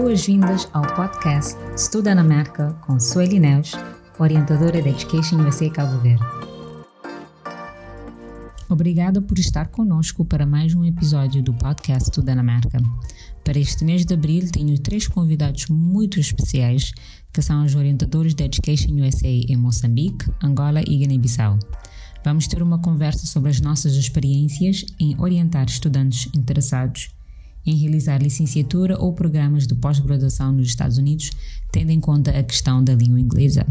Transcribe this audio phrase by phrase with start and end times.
[0.00, 3.72] boas-vindas ao podcast Estuda na América com Sueli Neus,
[4.18, 6.24] orientadora da Education USA Cabo Verde.
[8.66, 12.78] Obrigada por estar conosco para mais um episódio do podcast Estuda na América.
[13.44, 16.92] Para este mês de abril, tenho três convidados muito especiais,
[17.30, 21.58] que são os orientadores da Education USA em Moçambique, Angola e Guiné-Bissau.
[22.24, 27.10] Vamos ter uma conversa sobre as nossas experiências em orientar estudantes interessados
[27.66, 31.30] em realizar licenciatura ou programas de pós-graduação nos Estados Unidos,
[31.70, 33.66] tendo em conta a questão da língua inglesa.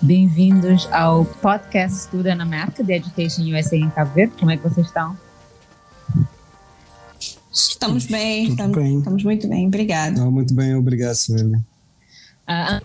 [0.00, 4.34] Bem-vindos ao podcast Estuda na América de Education USA em Cabo Verde.
[4.38, 5.16] Como é que vocês estão?
[7.50, 8.98] Estamos bem, estamos, bem.
[8.98, 10.30] estamos muito bem, obrigada.
[10.30, 11.56] muito bem, obrigado, Sueli.
[11.56, 12.84] Uh,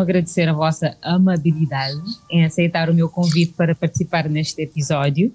[0.00, 5.32] agradecer a vossa amabilidade em aceitar o meu convite para participar neste episódio.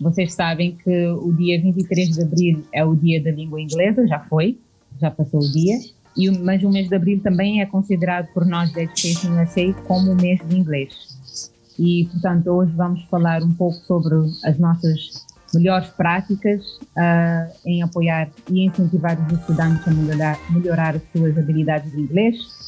[0.00, 4.18] Vocês sabem que o dia 23 de abril é o dia da língua inglesa, já
[4.20, 4.58] foi,
[5.00, 5.78] já passou o dia,
[6.16, 10.12] e, mas o mês de abril também é considerado por nós da Education USA como
[10.12, 11.50] o mês de inglês.
[11.78, 16.62] E, portanto, hoje vamos falar um pouco sobre as nossas melhores práticas
[16.96, 22.61] uh, em apoiar e incentivar os estudantes a melhorar, melhorar as suas habilidades de inglês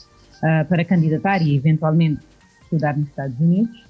[0.45, 2.21] uh, para candidatar e eventualmente
[2.63, 3.85] estudar nos Estados Unidos.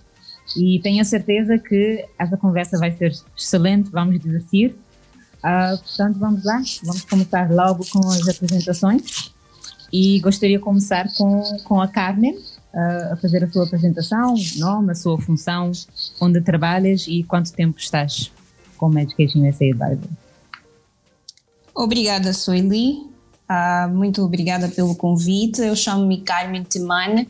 [0.56, 4.74] E tenho a certeza que essa conversa vai ser excelente, vamos dizer
[5.44, 9.30] Uh, portanto, vamos lá, vamos começar logo com as apresentações.
[9.92, 14.92] E gostaria de começar com, com a Carmen, uh, a fazer a sua apresentação, nome,
[14.92, 15.70] a sua função,
[16.18, 18.32] onde trabalhas e quanto tempo estás
[18.78, 20.10] como Education USA Advisor.
[21.74, 23.13] Obrigada, Sueli.
[23.48, 25.60] Uh, muito obrigada pelo convite.
[25.60, 27.28] Eu chamo-me Carmen Timane,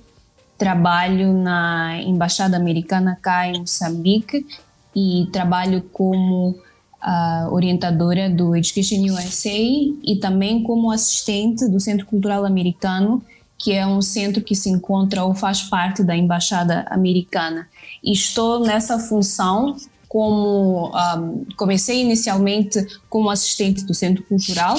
[0.57, 4.47] trabalho na Embaixada Americana cá em Moçambique
[4.95, 12.45] e trabalho como uh, orientadora do Education USA e também como assistente do Centro Cultural
[12.45, 13.23] Americano,
[13.59, 17.69] que é um centro que se encontra ou faz parte da Embaixada Americana.
[18.03, 19.77] E estou nessa função
[20.09, 21.21] como um, ah,
[21.57, 24.77] comecei inicialmente como assistente do Centro Cultural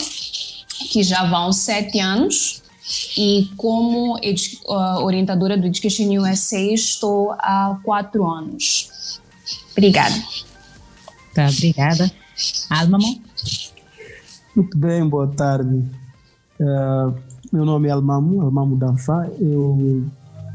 [0.92, 2.62] que já vão sete anos
[3.18, 9.22] e como uh, orientadora do Education USA estou há quatro anos.
[9.72, 10.16] Obrigada.
[11.34, 12.12] Tá, obrigada.
[12.70, 13.00] Alma,
[14.56, 15.84] Muito bem, boa tarde.
[16.60, 17.14] Uh,
[17.52, 19.28] meu nome é Almamo, Almamo Danfá.
[19.40, 20.06] Eu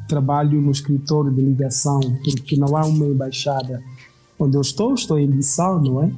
[0.08, 3.82] trabalho no escritório de ligação, porque não há uma embaixada
[4.38, 6.10] onde eu estou, estou em Bissau, não é?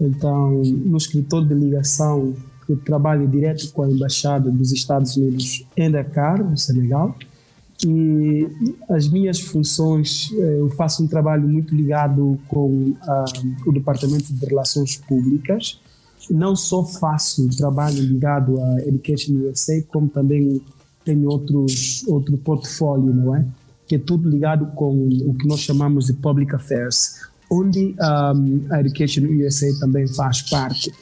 [0.00, 2.34] Então, no escritório de ligação
[2.66, 7.16] que trabalho direto com a Embaixada dos Estados Unidos em Dakar, no Senegal.
[7.86, 8.48] E
[8.88, 13.24] as minhas funções, eh, eu faço um trabalho muito ligado com ah,
[13.66, 15.78] o Departamento de Relações Públicas.
[16.30, 20.60] Não só faço trabalho ligado à Education USA, como também
[21.04, 23.44] tenho outros, outro portfólio, não é?
[23.86, 28.80] Que é tudo ligado com o que nós chamamos de Public Affairs, onde um, a
[28.80, 30.92] Education USA também faz parte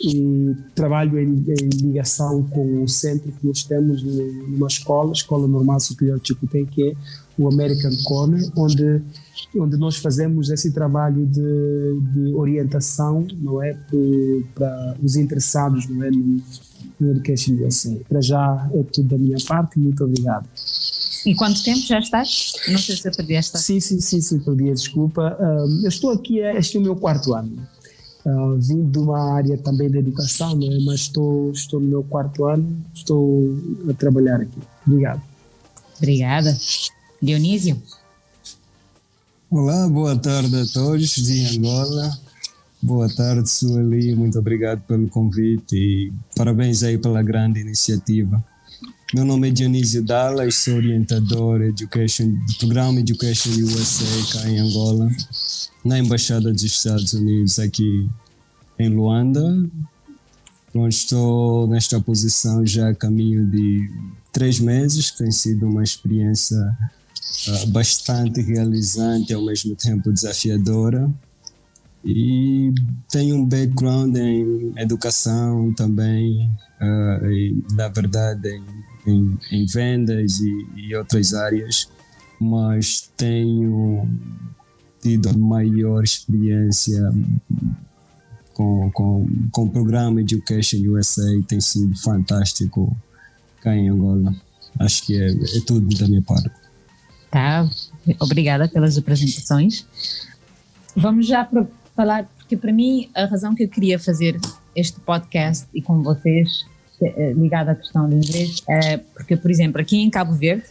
[0.00, 5.80] e trabalho em, em, ligação com o centro que nós temos numa escola, Escola Normal
[5.80, 6.94] Superior de Chicutém, que é
[7.38, 9.02] o American Corner, onde
[9.58, 13.74] onde nós fazemos esse trabalho de, de orientação, não é,
[14.54, 16.42] para os interessados, não é, no,
[17.00, 17.96] no Education USA.
[18.08, 20.48] Para já é tudo da minha parte, muito obrigado.
[21.26, 22.52] E quanto tempo já estás?
[22.68, 23.58] Não sei se eu perdi esta.
[23.58, 25.36] Sim, sim, sim, sim perdi, desculpa.
[25.40, 27.66] Um, eu estou aqui, este é o meu quarto ano.
[28.24, 30.68] Uh, vim de uma área também da educação, né?
[30.84, 33.56] mas estou, estou no meu quarto ano, estou
[33.90, 34.58] a trabalhar aqui.
[34.86, 35.22] Obrigado.
[35.98, 36.56] Obrigada.
[37.20, 37.82] Dionísio?
[39.50, 42.18] Olá, boa tarde a todos de Angola.
[42.80, 44.14] Boa tarde, Sueli.
[44.14, 48.44] Muito obrigado pelo convite e parabéns aí pela grande iniciativa.
[49.14, 54.58] Meu nome é Dionísio Dalla e sou orientador education, do programa Education USA cá em
[54.58, 55.08] Angola
[55.84, 58.10] na Embaixada dos Estados Unidos aqui
[58.76, 59.64] em Luanda,
[60.74, 63.88] onde estou nesta posição já a caminho de
[64.32, 71.08] três meses, tem sido uma experiência uh, bastante realizante ao mesmo tempo desafiadora.
[72.04, 72.72] E
[73.08, 76.50] tenho um background em educação também,
[76.80, 78.62] uh, e, na verdade em,
[79.06, 81.88] em, em vendas e, e outras áreas,
[82.40, 84.08] mas tenho
[85.00, 87.00] tido maior experiência
[88.52, 92.96] com, com, com o programa Education USA, tem sido fantástico
[93.60, 94.34] cá em Angola.
[94.78, 96.50] Acho que é, é tudo da minha parte.
[97.30, 97.68] Tá,
[98.20, 99.86] obrigada pelas apresentações.
[100.94, 101.48] Vamos já
[101.94, 104.40] falar, porque para mim a razão que eu queria fazer
[104.74, 106.64] este podcast e com vocês
[107.34, 110.64] ligado à questão do inglês é porque, por exemplo, aqui em Cabo Verde,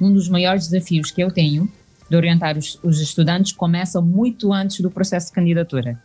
[0.00, 1.70] um dos maiores desafios que eu tenho
[2.08, 5.98] de orientar os, os estudantes começa muito antes do processo de candidatura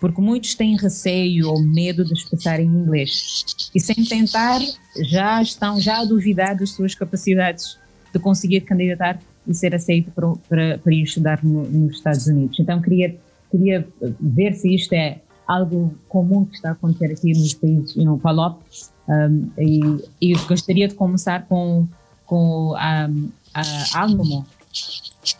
[0.00, 3.44] porque muitos têm receio ou medo de expressar em inglês
[3.74, 4.58] e sem tentar
[5.04, 7.78] já estão já a duvidar das suas capacidades
[8.12, 12.58] de conseguir candidatar e ser aceito para, para, para ir estudar no, nos Estados Unidos.
[12.58, 13.14] Então queria
[13.50, 13.86] queria
[14.18, 15.18] ver se isto é
[15.50, 18.60] algo comum que está a acontecer aqui nos países no PALOP
[19.08, 19.80] um, e,
[20.20, 21.88] e, gostaria de começar com
[22.24, 23.08] com a,
[23.52, 24.06] a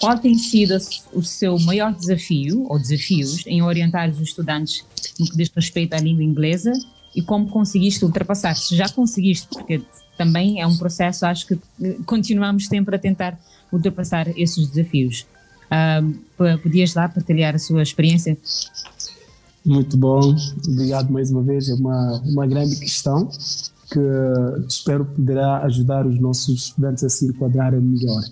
[0.00, 0.76] qual tem sido
[1.12, 4.84] o seu maior desafio ou desafios em orientar os estudantes
[5.18, 6.72] no que diz respeito à língua inglesa
[7.14, 8.56] e como conseguiste ultrapassar?
[8.56, 9.80] Se já conseguiste, porque
[10.18, 11.58] também é um processo, acho que
[12.04, 13.38] continuamos sempre a tentar
[13.72, 15.26] ultrapassar esses desafios.
[16.62, 18.36] Podias lá partilhar a sua experiência?
[19.64, 20.34] Muito bom,
[20.66, 21.68] obrigado mais uma vez.
[21.68, 23.28] É uma, uma grande questão
[23.90, 24.00] que
[24.68, 28.22] espero poderá ajudar os nossos estudantes a se enquadrarem melhor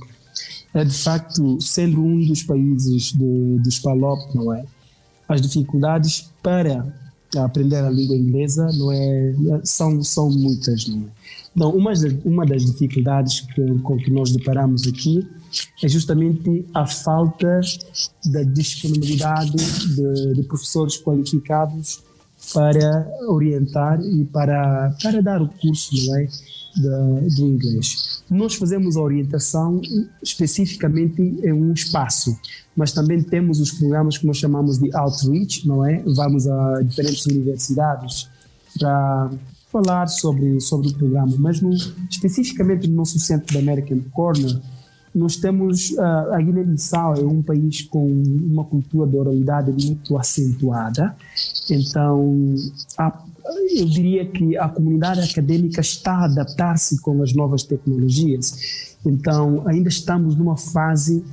[0.74, 4.64] é de facto, sendo um dos países de, dos PALOP, não é?
[5.28, 6.86] As dificuldades para
[7.36, 9.34] aprender a língua inglesa não é,
[9.64, 11.06] são, são muitas, não é?
[11.54, 11.92] Não, uma,
[12.24, 15.26] uma das dificuldades que, com que nós deparamos aqui
[15.82, 17.60] é justamente a falta
[18.26, 22.02] da disponibilidade de, de professores qualificados
[22.52, 26.28] para orientar e para, para dar o curso, não é?
[26.78, 28.22] do inglês.
[28.30, 29.80] Nós fazemos a orientação
[30.22, 32.38] especificamente em um espaço,
[32.76, 36.02] mas também temos os programas que nós chamamos de outreach, não é?
[36.06, 38.28] Vamos a diferentes universidades
[38.78, 39.30] para
[39.72, 41.74] falar sobre, sobre o programa, mas no,
[42.08, 44.60] especificamente no nosso centro da American Corner,
[45.18, 51.14] nós temos uh, a Guiné-Bissau é um país com uma cultura de oralidade muito acentuada,
[51.70, 52.54] então
[52.96, 53.22] há
[53.70, 58.96] eu diria que a comunidade acadêmica está a adaptar-se com as novas tecnologias.
[59.04, 61.24] Então, ainda estamos numa fase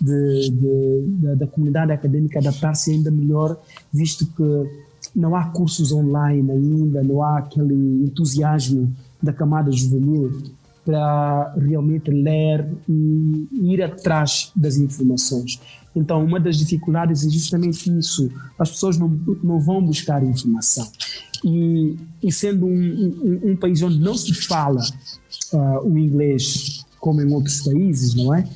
[0.00, 3.56] de, de, de, da comunidade acadêmica adaptar-se ainda melhor,
[3.92, 4.70] visto que
[5.14, 7.74] não há cursos online ainda, não há aquele
[8.04, 8.92] entusiasmo
[9.22, 10.42] da camada juvenil
[10.84, 15.60] para realmente ler e ir atrás das informações.
[15.96, 19.08] Então, uma das dificuldades é justamente isso: as pessoas não,
[19.42, 20.86] não vão buscar informação.
[21.44, 24.80] E, e sendo um, um, um, país onde não se fala
[25.52, 28.48] uh, o inglês como em outros países, não é?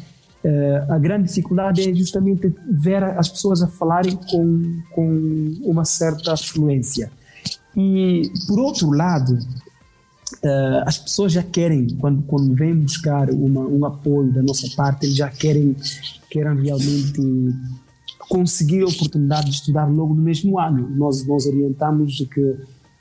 [0.42, 6.36] Uh, a grande dificuldade é justamente ver as pessoas a falarem com, com uma certa
[6.36, 7.10] fluência.
[7.76, 9.38] E, por outro lado,
[10.44, 15.06] uh, as pessoas já querem, quando, quando vêm buscar uma, um apoio da nossa parte,
[15.06, 15.76] eles já querem,
[16.30, 17.20] querem realmente
[18.28, 20.88] conseguir a oportunidade de estudar logo no mesmo ano.
[20.90, 22.56] Nós, nós orientamos de que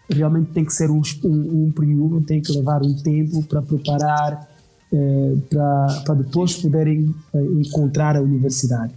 [0.09, 4.49] realmente tem que ser um, um, um período, tem que levar um tempo para preparar,
[4.91, 8.93] eh, para, para depois poderem eh, encontrar a universidade.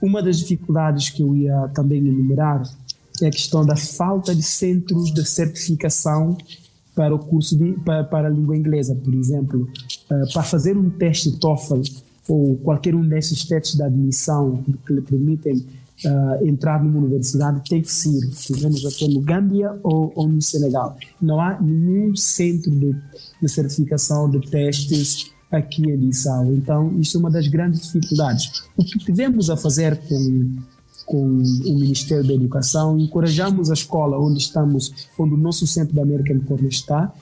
[0.00, 2.62] Uma das dificuldades que eu ia também enumerar
[3.22, 6.36] é a questão da falta de centros de certificação
[6.96, 9.68] para o curso de, para, para a língua inglesa, por exemplo,
[10.10, 11.82] eh, para fazer um teste TOEFL
[12.28, 15.64] ou qualquer um desses testes de admissão que lhe permitem
[16.04, 18.18] uh, entrar numa universidade tem que ser,
[18.48, 20.96] pelo menos até no Gâmbia ou, ou, no Senegal.
[21.20, 22.96] Não há nenhum centro de,
[23.40, 26.52] de certificação de testes aqui em Bissau.
[26.52, 28.64] Então, isso é uma das grandes dificuldades.
[28.76, 30.56] O que tivemos a fazer com,
[31.06, 36.02] com o Ministério da Educação, encorajamos a escola onde estamos, onde o nosso centro da
[36.02, 37.12] American Corner está,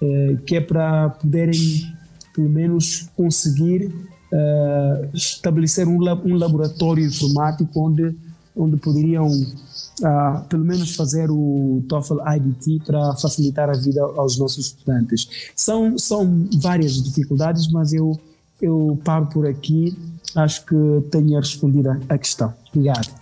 [0.00, 1.92] eh, que é para poderem,
[2.34, 3.92] pelo menos, conseguir
[4.32, 8.16] uh, estabelecer um, um, laboratório informático onde,
[8.56, 14.66] onde poderiam, uh, pelo menos, fazer o TOEFL IDT para facilitar a vida aos nossos
[14.66, 15.28] estudantes.
[15.54, 18.18] São, são várias dificuldades, mas eu,
[18.60, 19.96] eu paro por aqui.
[20.34, 20.74] Acho que
[21.10, 22.52] tenho respondido à questão.
[22.74, 23.21] Obrigado.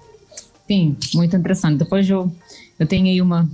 [0.71, 1.79] Sim, muito interessante.
[1.79, 2.31] Depois eu,
[2.79, 3.51] eu tenho aí uma,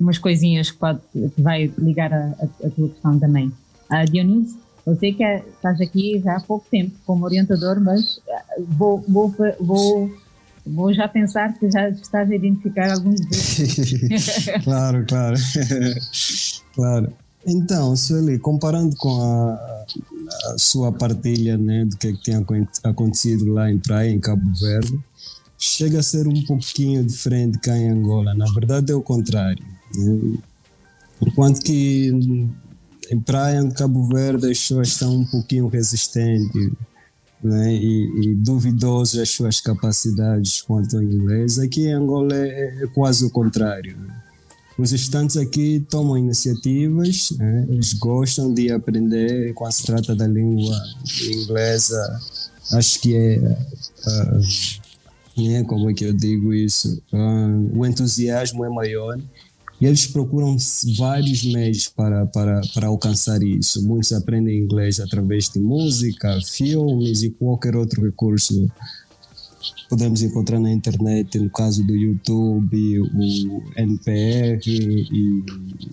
[0.00, 3.52] umas coisinhas que, pode, que vai ligar a, a, a tua questão também.
[3.88, 4.58] Uh, Dionísio?
[4.84, 9.04] Eu sei que é, estás aqui já há pouco tempo como orientador, mas eh, vou,
[9.08, 10.10] vou, vou,
[10.66, 14.48] vou já pensar que já estás a identificar alguns deles.
[14.64, 15.36] claro, claro.
[16.74, 17.12] claro.
[17.46, 19.54] Então, Sueli, comparando com a,
[20.52, 22.44] a, sua partilha né, do que, é que tem
[22.82, 24.98] acontecido lá em Praia, em Cabo Verde,
[25.58, 28.34] chega a ser um pouquinho diferente cá em Angola.
[28.34, 29.64] Na verdade, é o contrário.
[31.20, 32.10] Enquanto que
[33.10, 36.70] em praia de Cabo Verde as pessoas estão um pouquinho resistentes.
[37.42, 41.58] né, e, e duvidoso as suas capacidades quanto ao inglês.
[41.58, 43.96] Aqui em Angola é, é quase o contrário.
[44.78, 50.76] Os estudantes aqui tomam iniciativas, né, eles gostam de aprender quando se trata da língua
[51.30, 52.20] inglesa.
[52.72, 54.40] Acho que é, uh,
[55.36, 57.02] né, como é que eu digo isso?
[57.12, 59.18] Uh, o entusiasmo é maior
[59.80, 60.56] e eles procuram
[60.96, 63.86] vários meios para, para, para alcançar isso.
[63.86, 68.70] Muitos aprendem inglês através de música, filmes e qualquer outro recurso
[69.88, 75.44] podemos encontrar na internet, no caso do YouTube, o NPR e,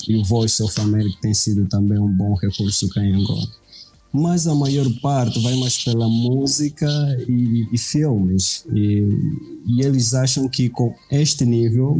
[0.07, 3.62] e o Voice of America tem sido também um bom recurso cá em Angola
[4.13, 6.87] mas a maior parte vai mais pela música
[7.27, 8.63] e, e filmes.
[8.71, 9.07] E,
[9.65, 11.97] e, eles acham que com este nível,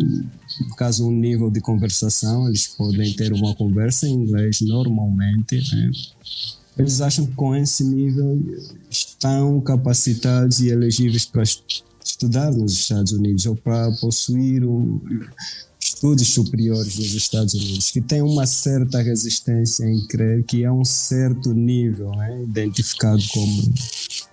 [0.70, 5.55] no caso um nível de conversação, eles podem ter uma conversa em inglês normalmente.
[5.75, 5.91] Né?
[6.77, 8.39] Eles acham que com esse nível
[8.91, 11.41] estão capacitados e elegíveis para
[12.05, 15.01] estudar nos Estados Unidos ou para possuir um,
[15.93, 20.83] estudos superiores nos Estados Unidos, que tem uma certa resistência em crer que é um
[20.83, 23.73] certo nível né, identificado como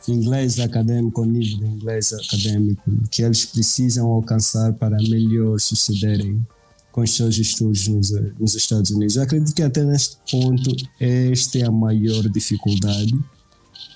[0.09, 6.45] inglês acadêmico, nível de inglês acadêmico, que eles precisam alcançar para melhor sucederem
[6.91, 9.17] com os seus estudos nos, nos Estados Unidos.
[9.17, 13.15] Eu acredito que até neste ponto esta é a maior dificuldade.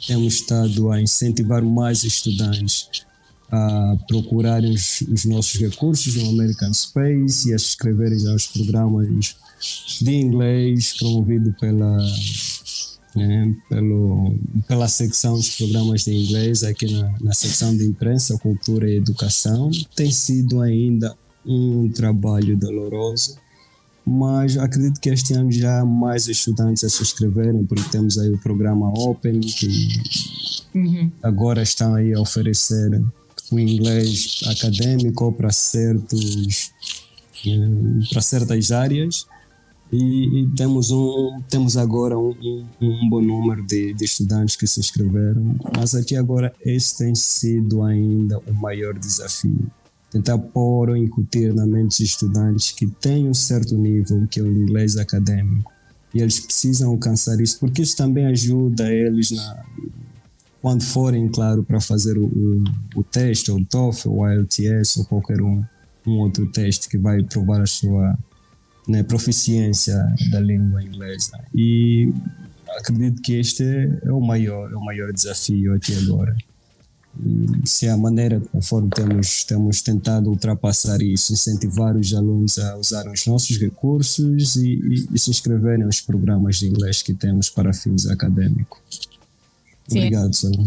[0.06, 2.88] Temos estado a incentivar mais estudantes
[3.50, 9.36] a procurarem os, os, nossos recursos no American Space e a escreverem aos programas
[10.00, 11.98] de inglês promovido pela
[13.14, 14.34] né, pelo,
[14.66, 19.70] pela secção dos programas de inglês aqui na, na secção de imprensa, cultura e educação.
[19.94, 23.36] Tem sido ainda um trabalho doloroso,
[24.04, 28.30] mas acredito que este ano já há mais estudantes a se inscreverem, porque temos aí
[28.30, 29.88] o programa Open, que
[30.74, 31.10] uhum.
[31.22, 33.00] agora estão aí a oferecer
[33.54, 36.73] o inglês acadêmico para certos
[37.46, 39.26] eh, para certas áreas.
[39.92, 44.66] E, e, temos um temos agora um, um, um bom número de, de, estudantes que
[44.66, 49.70] se inscreveram mas aqui agora esse tem sido ainda o maior desafio.
[50.11, 54.42] Tentar pôr ou incutir na mente dos estudantes que têm um certo nível que é
[54.42, 55.70] o inglês acadêmico
[56.14, 59.64] e eles precisam alcançar isso porque isso também ajuda eles na
[60.64, 62.64] quando forem, claro, para fazer o, o,
[62.97, 65.62] o, teste, ou o TOEFL, ou o IELTS, ou qualquer um,
[66.06, 68.16] um outro teste que vai provar a sua
[68.88, 69.94] né, proficiência
[70.30, 71.38] da língua inglesa.
[71.54, 72.11] E
[72.78, 76.35] acredito que este é o maior, é o maior desafio até agora.
[77.23, 83.06] E se a maneira conforme temos, temos tentado ultrapassar isso, incentivar os alunos a usar
[83.06, 87.71] os nossos recursos e, e, e se inscreverem nos programas de inglês que temos para
[87.75, 89.12] fins acadêmicos.
[89.88, 89.99] Sim.
[89.99, 90.67] Obrigado, Sônia.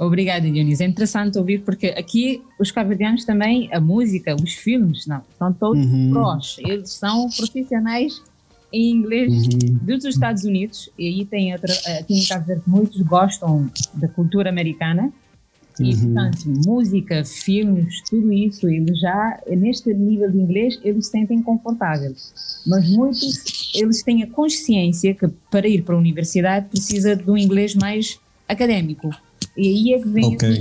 [0.00, 0.84] Obrigada, Dionísio.
[0.84, 5.84] É interessante ouvir porque aqui os cabo-verdianos também, a música, os filmes, não, são todos
[5.84, 6.10] uhum.
[6.10, 6.56] prós.
[6.58, 8.20] Eles são profissionais
[8.72, 9.78] em inglês uhum.
[9.82, 14.50] dos Estados Unidos e aí tem outra, aqui em Cabo Verde muitos gostam da cultura
[14.50, 15.10] americana
[15.80, 16.00] e uhum.
[16.12, 22.62] portanto música, filmes, tudo isso eles já neste nível de inglês eles se sentem confortáveis,
[22.66, 27.38] mas muitos eles têm a consciência que para ir para a universidade precisa de um
[27.38, 29.10] inglês mais académico.
[29.56, 30.52] E aí é que vem okay.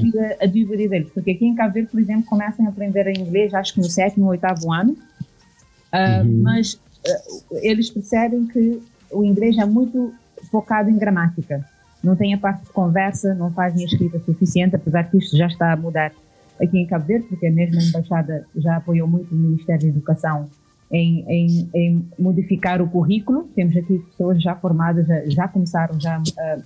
[0.42, 3.54] a, dúvida, a deles, porque aqui em Cabo Verde, por exemplo, começam a aprender inglês,
[3.54, 6.42] acho que no sétimo ou oitavo ano, uh, uhum.
[6.42, 10.14] mas uh, eles percebem que o inglês é muito
[10.52, 11.64] focado em gramática.
[12.04, 15.48] Não tem a parte de conversa, não fazem a escrita suficiente, apesar que isto já
[15.48, 16.12] está a mudar
[16.60, 20.50] aqui em Cabo Verde, porque a mesma embaixada já apoiou muito o Ministério da Educação
[20.92, 23.48] em, em, em, modificar o currículo.
[23.56, 26.58] Temos aqui pessoas já formadas, já, já começaram já a,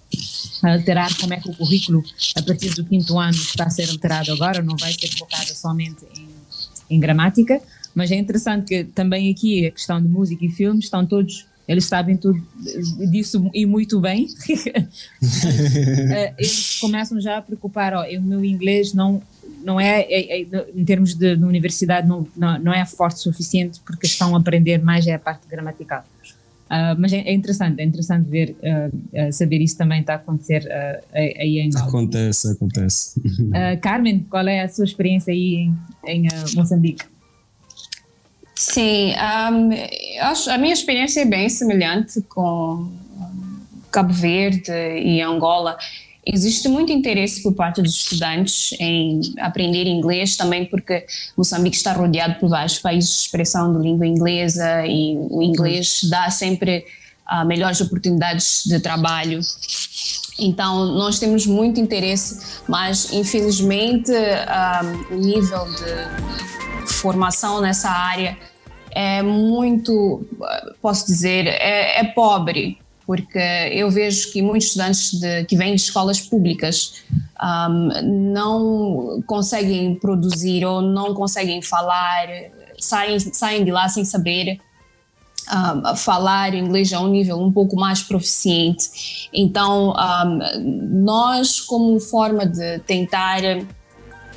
[0.63, 2.03] alterar como é que o currículo,
[2.35, 6.05] a partir do quinto ano, está a ser alterado agora, não vai ser focado somente
[6.17, 6.27] em,
[6.95, 7.61] em gramática,
[7.95, 11.85] mas é interessante que também aqui a questão de música e filmes estão todos eles
[11.85, 12.41] sabem tudo
[13.09, 14.27] disso e muito bem.
[16.13, 19.21] Eh, eles começam já a preocupar, ó, o meu inglês não
[19.63, 23.79] não é, é, é em termos de, de universidade, não, não, é forte o suficiente
[23.85, 26.03] porque estão a aprender mais é a parte gramatical.
[26.71, 30.65] Uh, mas é, é, interessante, é interessante ver, uh, saber isso também está a acontecer
[31.13, 31.89] aí em Angola.
[31.89, 33.21] Acontece, acontece.
[33.81, 35.69] Carmen, qual é a sua experiência aí
[36.07, 37.03] em, em Moçambique?
[38.55, 39.69] Sim, um,
[40.21, 42.89] acho, a minha experiência é bem semelhante com
[43.91, 45.77] Cabo Verde e Angola.
[46.25, 52.35] Existe muito interesse por parte dos estudantes em aprender inglês, também porque Moçambique está rodeado
[52.39, 56.85] por vários países de expressão de língua inglesa e o inglês dá sempre
[57.31, 59.39] uh, melhores oportunidades de trabalho.
[60.37, 68.37] Então, nós temos muito interesse, mas infelizmente um, o nível de formação nessa área
[68.91, 70.25] é muito,
[70.81, 72.77] posso dizer, é, é pobre,
[73.11, 73.37] porque
[73.73, 77.03] eu vejo que muitos estudantes de, que vêm de escolas públicas
[77.43, 77.89] um,
[78.31, 82.29] não conseguem produzir ou não conseguem falar,
[82.79, 84.61] saem, saem de lá sem saber
[85.51, 89.27] um, falar inglês a um nível um pouco mais proficiente.
[89.33, 93.41] Então, um, nós, como forma de tentar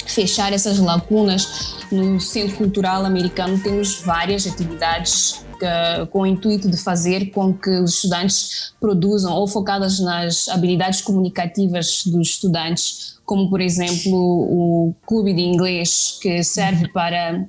[0.04, 6.76] fechar essas lacunas no Centro Cultural Americano, temos várias atividades que, com o intuito de
[6.76, 13.61] fazer com que os estudantes produzam ou focadas nas habilidades comunicativas dos estudantes, como por
[13.61, 17.46] exemplo o Clube de Inglês, que serve para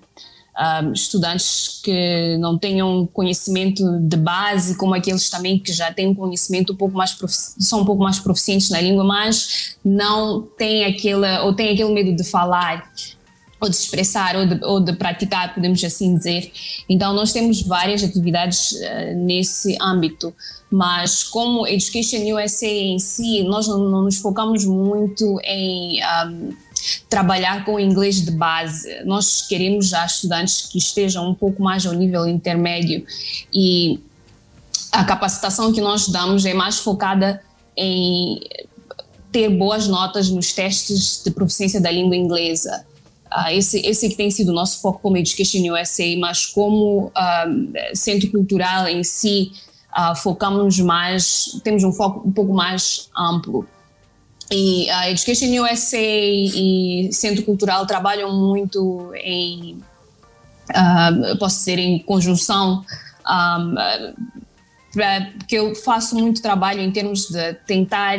[0.55, 6.15] um, estudantes que não tenham conhecimento de base, como aqueles também que já têm um
[6.15, 7.17] conhecimento um pouco mais
[7.59, 12.15] são um pouco mais proficientes na língua, mas não têm aquele ou têm aquele medo
[12.15, 12.89] de falar
[13.59, 16.51] ou de expressar ou de, ou de praticar, podemos assim dizer.
[16.89, 20.33] Então nós temos várias atividades uh, nesse âmbito,
[20.69, 26.53] mas como Education USA em si, nós não, não nos focamos muito em um,
[27.09, 29.03] trabalhar com inglês de base.
[29.05, 33.05] Nós queremos já estudantes que estejam um pouco mais ao nível intermédio
[33.53, 33.99] e
[34.91, 37.41] a capacitação que nós damos é mais focada
[37.75, 38.39] em
[39.31, 42.85] ter boas notas nos testes de proficiência da língua inglesa.
[43.35, 47.11] Uh, esse, esse que tem sido o nosso foco como Education USA, mas como uh,
[47.93, 49.51] centro cultural em si,
[49.91, 53.67] uh, focamos mais, temos um foco um pouco mais amplo.
[54.49, 59.81] E a Education USA e Centro Cultural trabalham muito em,
[60.69, 62.85] uh, posso dizer, em conjunção,
[63.27, 63.75] um,
[65.51, 68.17] eu faço muito trabalho em termos de tentar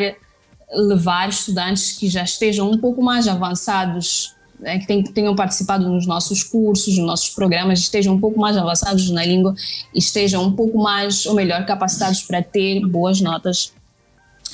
[0.72, 6.42] levar estudantes que já estejam um pouco mais avançados, né, que tenham participado nos nossos
[6.42, 9.54] cursos, nos nossos programas, estejam um pouco mais avançados na língua
[9.94, 13.72] estejam um pouco mais, ou melhor, capacitados para ter boas notas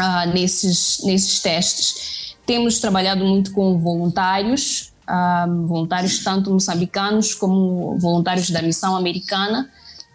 [0.00, 2.34] uh, nesses, nesses testes.
[2.46, 9.70] Temos trabalhado muito com voluntários, uh, voluntários tanto moçambicanos como voluntários da missão americana,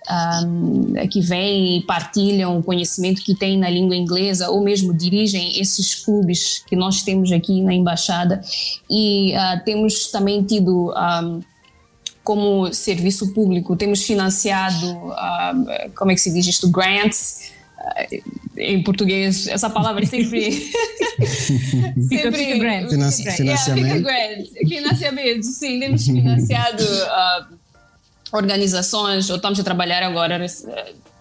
[0.09, 4.93] um, ah, que vêm e partilham o conhecimento que têm na língua inglesa ou mesmo
[4.93, 8.41] dirigem esses clubes que nós temos aqui na embaixada
[8.89, 11.41] e uh, temos também tido um,
[12.23, 17.55] como serviço público temos financiado uh, como é que se diz isto grants
[18.57, 20.51] em português, essa palavra sempre.
[22.09, 22.57] sempre.
[22.59, 22.89] Grant.
[22.89, 23.85] Financi financiamento.
[23.85, 24.47] Yeah, grant.
[24.67, 27.56] Financiamento, sim, temos financiado uh,
[28.31, 30.45] organizações, ou estamos a trabalhar agora,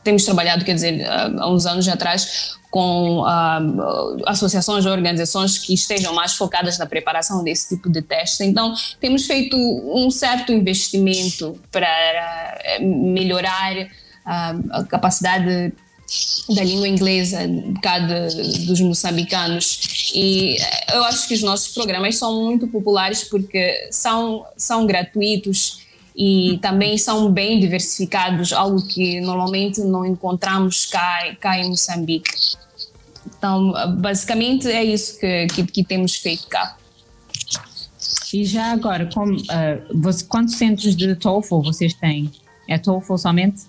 [0.07, 5.75] temos trabalhado, quer dizer, uh, há uns anos atrás, com uh, associações ou organizações que
[5.75, 8.45] estejam mais focadas na preparação desse tipo de teste.
[8.45, 13.89] Então, temos feito um certo investimento para melhorar
[14.25, 15.73] a capacidade
[16.49, 18.15] da língua inglesa, bocado
[18.67, 20.11] dos moçambicanos.
[20.15, 20.57] E
[20.93, 25.86] eu acho que os nossos programas são muito populares porque são, são gratuitos
[26.17, 32.31] e também são bem diversificados, algo que normalmente não encontramos cá, cá em Moçambique.
[33.27, 36.77] Então, basicamente é isso que, que, que temos feito cá.
[38.33, 42.31] E já agora, como, uh, você, quantos centros de TOEFL vocês têm?
[42.69, 43.65] É TOEFL somente?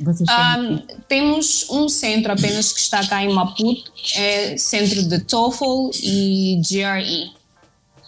[0.00, 0.74] Vocês têm...
[0.74, 6.60] um, temos um centro apenas que está cá em Maputo, é centro de TOEFL e
[6.60, 7.32] GRE.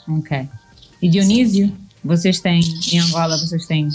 [0.08, 0.48] Ok.
[1.00, 2.60] E Dionísio, vocês têm,
[2.92, 3.88] em Angola, vocês têm?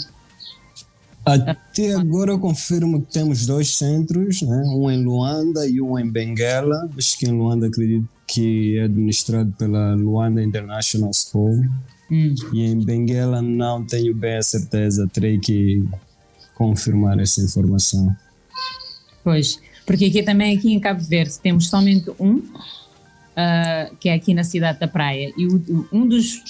[1.24, 4.62] Até agora eu confirmo que temos dois centros, né?
[4.66, 6.90] um em Luanda e um em Benguela.
[6.96, 11.64] Acho que em Luanda acredito que é administrado pela Luanda International School.
[12.10, 12.34] Hum.
[12.52, 15.84] E em Benguela não tenho bem a certeza, terei que
[16.54, 18.14] confirmar essa informação.
[19.22, 24.34] Pois, porque aqui também aqui em Cabo Verde temos somente um, uh, que é aqui
[24.34, 26.42] na cidade da Praia, e o, um dos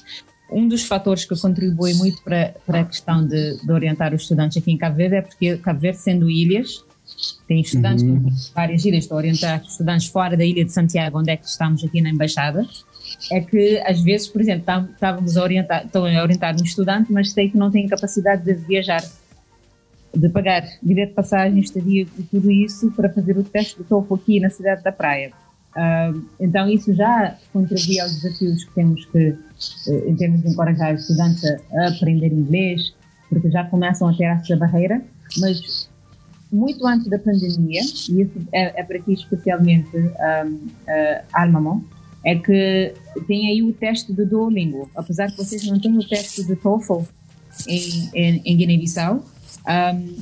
[0.51, 4.57] um dos fatores que contribui muito para, para a questão de, de, orientar os estudantes
[4.57, 6.85] aqui em Cabo Verde é porque Cabo Verde, sendo ilhas,
[7.47, 8.29] tem estudantes uhum.
[8.55, 11.85] várias ilhas, estou a orientar estudantes fora da ilha de Santiago, onde é que estamos
[11.85, 12.67] aqui na Embaixada,
[13.31, 17.33] é que às vezes, por exemplo, estávamos a orientar, estou a orientar um estudante, mas
[17.33, 19.03] sei que não tem capacidade de viajar
[20.15, 24.15] de pagar bilhete de passagem, estadia e tudo isso para fazer o teste de topo
[24.15, 25.33] aqui na cidade da Praia.
[25.71, 30.95] Uh, então isso já contribui aos desafios que temos que, uh, em termos de encorajar
[30.95, 32.93] os estudantes a, aprender inglês,
[33.29, 35.01] porque já começam a ter essa barreira,
[35.39, 35.89] mas
[36.51, 41.83] muito antes da pandemia, e isso é, é para ti especialmente, um, uh, Almamon,
[42.25, 42.93] é que
[43.27, 44.91] tem aí o teste do Duolingo.
[44.95, 47.03] Apesar que vocês não têm o teste do TOEFL
[47.67, 49.25] em, em, em Guiné-Bissau,
[49.67, 50.17] um,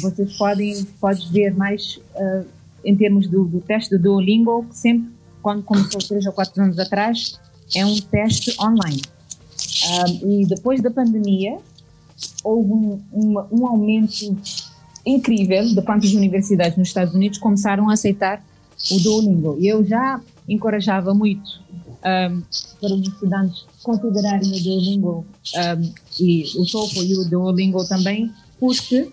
[0.00, 2.46] vocês podem pode ver mais uh,
[2.84, 5.10] em termos do, do, teste do Duolingo, que sempre,
[5.42, 7.38] quando começou três ou quatro anos atrás,
[7.74, 9.02] é um teste online.
[9.90, 11.58] Um, e depois da pandemia,
[12.42, 14.36] houve um, um, um aumento
[15.04, 18.44] incrível de quantas universidades nos Estados Unidos começaram a aceitar
[18.90, 19.56] o Duolingo.
[19.58, 22.42] E eu já encorajava muito um,
[22.80, 29.10] para os estudantes considerarem o Duolingo um, e o TOEFL e o Duolingo também, porque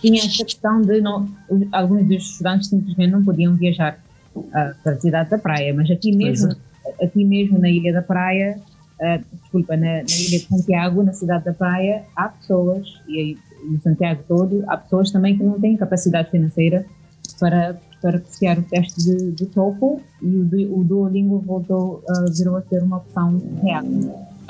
[0.00, 1.28] tinha esta questão de não,
[1.72, 3.98] alguns dos estudantes simplesmente não podiam viajar
[4.34, 4.42] uh,
[4.82, 7.04] para a cidade da praia, mas aqui mesmo, é.
[7.04, 8.58] aqui mesmo na Ilha da Praia,
[9.00, 13.80] uh, desculpa, na, na, Ilha de Santiago, na cidade da praia, há pessoas, e no
[13.80, 16.84] Santiago todo, há pessoas também que não têm capacidade financeira
[17.38, 22.56] para para copiar o teste de, de TOEFL e o, o Duolingo voltou, uh, virou
[22.56, 23.84] a ser uma opção real.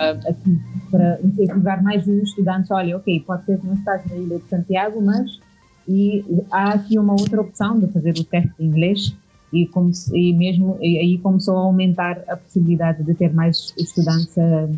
[0.01, 0.61] Aqui,
[0.91, 4.49] para incentivar mais os estudantes, olha, ok, pode ser que não estás na Ilha de
[4.49, 5.39] Santiago, mas
[5.87, 9.15] e há aqui uma outra opção de fazer o teste de inglês
[9.53, 14.39] e, como, e mesmo e aí começou a aumentar a possibilidade de ter mais estudantes
[14.39, 14.69] a,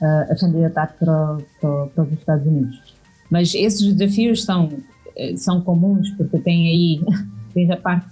[0.00, 2.94] a, a candidatar para, para, para os Estados Unidos.
[3.30, 4.70] Mas esses desafios são,
[5.16, 7.00] eh, são comuns porque tem aí
[7.54, 8.06] desde a parte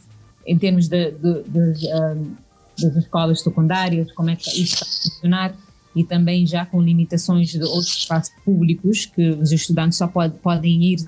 [0.46, 2.34] em termos de, de, de, um,
[2.80, 5.54] das escolas secundárias, como é que isso está a funcionar,
[5.96, 10.84] e também já com limitações de outros espaços públicos que os estudantes só pode, podem
[10.84, 10.98] ir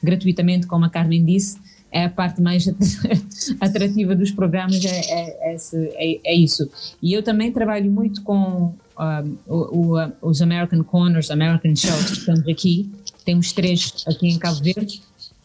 [0.00, 1.58] gratuitamente, como a Carmen disse,
[1.90, 2.68] é a parte mais
[3.60, 6.70] atrativa dos programas, é, é, é, é, isso.
[7.02, 12.18] E eu também trabalho muito com um, o, o, os American Corners, American Shows que
[12.18, 12.88] estamos aqui,
[13.24, 15.02] temos três aqui em Cabo Verde,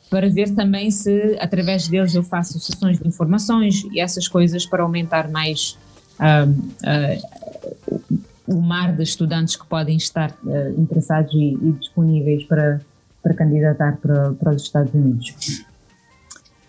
[0.07, 4.83] para ver também se através deles eu faço sessões de informações e essas coisas para
[4.83, 5.75] aumentar mais
[6.19, 12.81] uh, uh, o mar de estudantes que podem estar uh, interessados e, e, disponíveis para,
[13.21, 15.65] para candidatar para, para os Estados Unidos.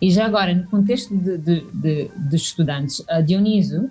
[0.00, 3.88] E já agora, no contexto de, de, de, de estudantes, a Dioniso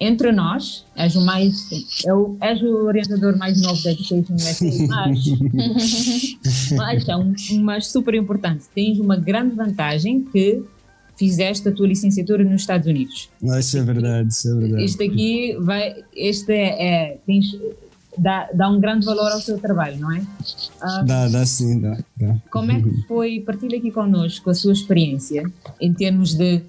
[0.00, 1.68] entre nós, és o mais,
[2.06, 5.18] eu, és o orientador mais novo da Education USA, mas,
[6.76, 10.62] mas é um, mas super importante, tens uma grande vantagem que
[11.18, 13.28] fizeste a tua licenciatura nos Estados Unidos.
[13.42, 14.84] Isso é verdade, isso é verdade.
[14.84, 17.46] Este aqui vai, este é, é tens,
[18.16, 20.22] dá, dá um grande valor ao teu trabalho, não é?
[20.80, 22.36] Ah, dá, dá sim, dá, dá.
[22.52, 25.50] Como é que foi, partilha aqui connosco a sua experiência
[25.80, 26.62] em termos de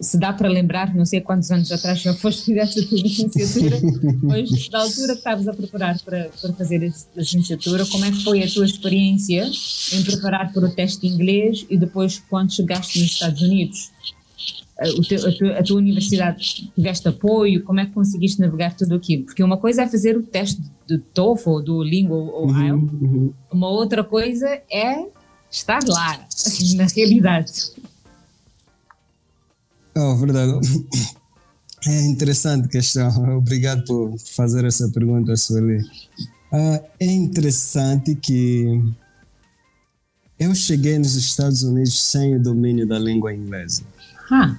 [0.00, 3.76] se dá para lembrar, não sei quantos anos atrás já foste fizeste a tua licenciatura,
[4.22, 8.22] mas da altura que estavas a preparar para, para fazer a licenciatura, como é que
[8.22, 9.50] foi a tua experiência
[9.92, 13.90] em preparar para o teste de inglês e depois quando chegaste nos Estados Unidos?
[15.08, 17.64] Teu, a, tua, a, tua, universidade tiveste apoio?
[17.64, 19.24] Como é que conseguiste navegar tudo aquilo?
[19.24, 23.32] Porque uma coisa é fazer o teste do TOEFL, do Lingo ou uhum, IELTS, uhum.
[23.52, 25.04] uma outra coisa é
[25.50, 26.24] estar lá,
[26.76, 27.50] na realidade.
[30.00, 30.52] Oh, verdade.
[31.86, 33.36] É interessante questão.
[33.36, 35.78] Obrigado por fazer essa pergunta, Sueli.
[36.52, 38.80] Uh, é interessante que
[40.38, 43.82] eu cheguei nos Estados Unidos sem o domínio da língua inglesa.
[44.30, 44.56] Huh.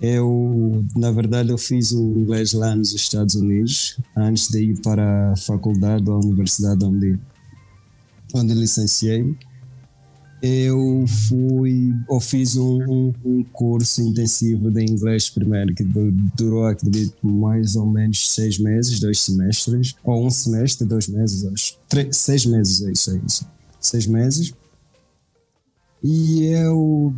[0.00, 5.32] Eu, na verdade, eu fiz o inglês lá nos Estados Unidos antes de ir para
[5.32, 7.18] a faculdade ou a universidade onde,
[8.34, 9.36] onde licenciei
[10.46, 15.84] eu fui ou fiz um, um, curso intensivo de inglês primeiro que
[16.36, 21.78] durou acredito mais ou menos seis meses dois semestres ou um semestre dois meses acho.
[21.88, 23.46] Três, seis meses é isso é isso.
[23.80, 24.54] Seis meses.
[26.02, 27.14] E eu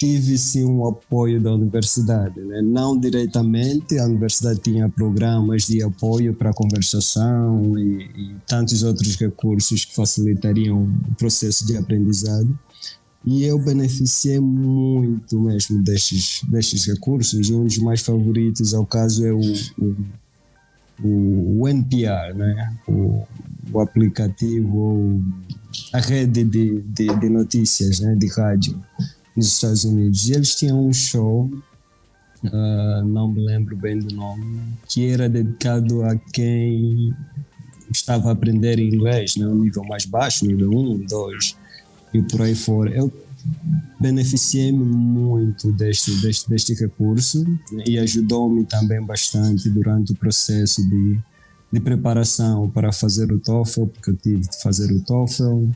[0.00, 2.62] tive sim um apoio da universidade né?
[2.62, 9.84] não diretamente a universidade tinha programas de apoio para conversação e, e tantos outros recursos
[9.84, 12.58] que facilitariam o processo de aprendizado
[13.26, 17.50] e eu beneficiei muito mesmo destes, destes recursos.
[17.50, 19.42] Um dos mais favoritos, ao caso, é o,
[21.04, 22.74] o, o NPR, né?
[22.88, 23.22] o,
[23.74, 25.22] o aplicativo,
[25.92, 28.14] a rede de, de, de, notícias né?
[28.14, 28.82] de rádio
[29.36, 30.28] nos Estados Unidos.
[30.28, 31.50] E eles tinham um show,
[32.44, 37.14] uh, não me lembro bem do nome, que era dedicado a quem
[37.92, 39.46] estava a aprender inglês, né?
[39.46, 41.56] um nível mais baixo, nível 1, 2
[42.14, 42.90] e por aí fora.
[42.90, 43.12] Eu
[43.98, 47.44] beneficiei-me muito deste, deste, deste recurso
[47.86, 51.18] e ajudou-me também bastante durante o processo de,
[51.72, 55.68] de preparação para fazer o TOEFL, porque eu tive de fazer o TOEFL.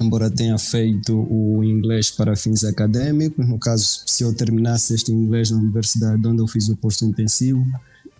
[0.00, 5.50] Embora tenha feito o inglês para fins acadêmicos, no caso, se eu terminasse este inglês
[5.50, 7.64] na universidade onde eu fiz o curso intensivo,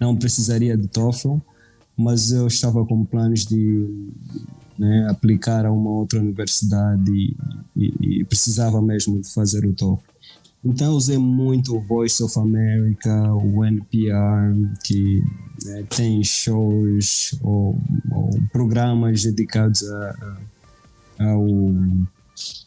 [0.00, 1.36] não precisaria de TOEFL,
[1.96, 3.86] mas eu estava com planos de
[4.78, 7.36] né, aplicar a uma outra universidade e,
[7.76, 10.02] e, e, precisava mesmo de fazer o TOEFL.
[10.64, 15.22] Então usei muito o Voice of America, o NPR, que
[15.64, 17.78] né, tem shows ou,
[18.10, 20.36] ou, programas dedicados a, a,
[21.24, 21.46] ao,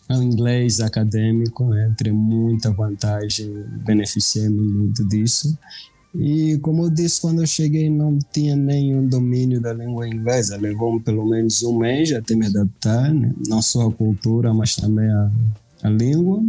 [0.09, 3.51] ao inglês acadêmico, né, muita vantagem,
[3.85, 5.57] beneficiei-me muito disso.
[6.15, 10.57] E como eu disse, quando eu cheguei não tinha nenhum domínio da língua inglesa.
[10.57, 13.33] Levou-me pelo menos um mês até me adaptar, né?
[13.47, 15.31] não só a cultura, mas também a,
[15.83, 16.41] a língua.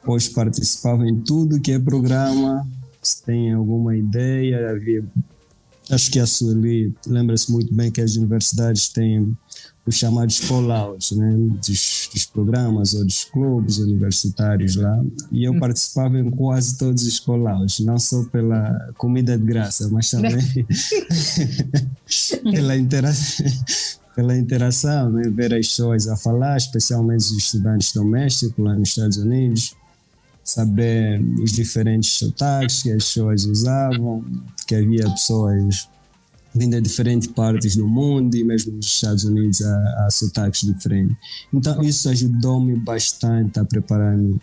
[0.00, 2.66] Depois participava em tudo que é programa.
[3.00, 5.04] Se tem alguma ideia, havia
[5.90, 9.34] Acho que a Sueli lembra-se muito bem que as universidades têm
[9.88, 15.58] os chamados call-outs, né, dos, dos, programas ou dos clubes universitários lá, e eu hum.
[15.58, 20.36] participava em quase todos os call-outs, não só pela comida de graça, mas também
[22.52, 23.10] pela, intera
[24.14, 29.16] pela interação, né, ver as pessoas a falar, especialmente os estudantes domésticos lá nos Estados
[29.16, 29.74] Unidos,
[30.44, 34.22] saber os diferentes sotaques que as pessoas usavam,
[34.66, 35.88] que havia pessoas
[36.54, 41.16] vindo de diferentes partes do mundo e mesmo nos Estados Unidos há, há sotaques diferentes.
[41.52, 44.40] Então isso ajudou-me bastante a preparar-me uh,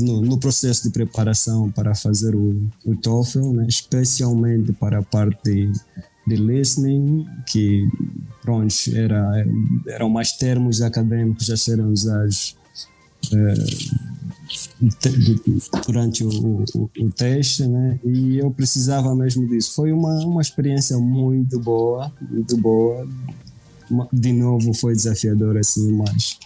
[0.00, 3.66] no, no, processo de preparação para fazer o, o TOEFL, né?
[3.68, 5.72] especialmente para a parte de,
[6.26, 7.86] de listening, que
[8.42, 9.44] pronto, era,
[9.88, 12.56] eram mais termos acadêmicos a serem usados
[13.32, 14.07] uh,
[15.86, 17.98] durante o, o, o, teste, né?
[18.04, 19.74] E eu precisava mesmo disso.
[19.74, 23.06] Foi uma, uma experiência muito boa, muito boa.
[24.12, 26.38] De novo foi desafiador assim, mas,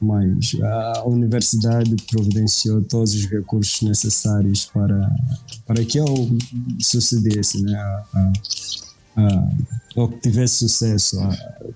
[0.00, 5.16] mas a universidade providenciou todos os recursos necessários para,
[5.66, 6.06] para que eu
[6.80, 7.74] sucedesse, né?
[7.74, 8.32] A, a,
[9.22, 9.48] a,
[9.94, 11.18] ou que tivesse sucesso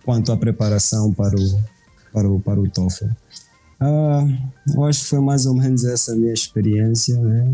[0.04, 1.62] quanto à preparação para o,
[2.12, 3.21] para o, para o TOEFL.
[3.84, 4.24] Ah,
[4.72, 7.52] eu acho que foi mais ou menos essa minha experiência, né?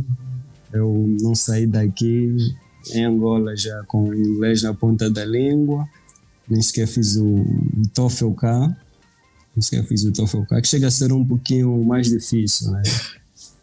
[0.70, 2.36] Eu não saí daqui
[2.92, 5.88] em Angola já com inglês na ponta da língua,
[6.46, 7.46] nem sequer fiz o,
[7.94, 8.76] TOEFL cá,
[9.56, 12.82] nem sequer fiz o TOEFL cá, que chega a ser um pouquinho mais difícil, né?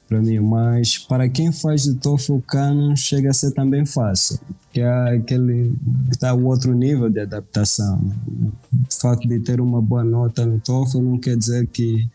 [0.07, 4.39] Para mim, mas para quem faz o TOEFL cá não chega a ser também fácil,
[4.73, 5.75] que é aquele
[6.11, 8.01] está o outro nível de adaptação.
[8.27, 12.09] O fato de ter uma boa nota no TOEFL não quer dizer que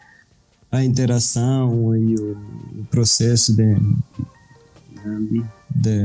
[0.71, 2.37] a interação e o,
[2.91, 3.75] processo de,
[5.75, 6.05] de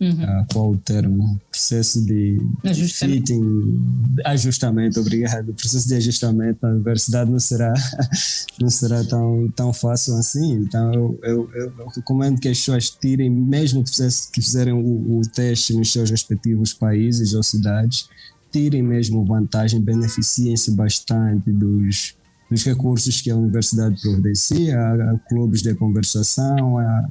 [0.00, 0.22] uhum.
[0.22, 1.40] uh, qual o termo?
[1.50, 3.26] Processo de ajustamento.
[3.26, 5.50] fitting, ajustamento, obrigado.
[5.50, 7.74] O processo de ajustamento na universidade não será,
[8.60, 10.54] não será tão, tão fácil assim.
[10.54, 14.72] Então eu, eu, eu, eu recomendo que as pessoas tirem, mesmo que, fizesse, que fizerem
[14.72, 18.08] o, o teste nos seus respectivos países ou cidades,
[18.50, 22.15] tirem mesmo vantagem, beneficiem-se bastante dos
[22.50, 27.10] dos recursos que a universidade providencia, há, clubes de conversação, há,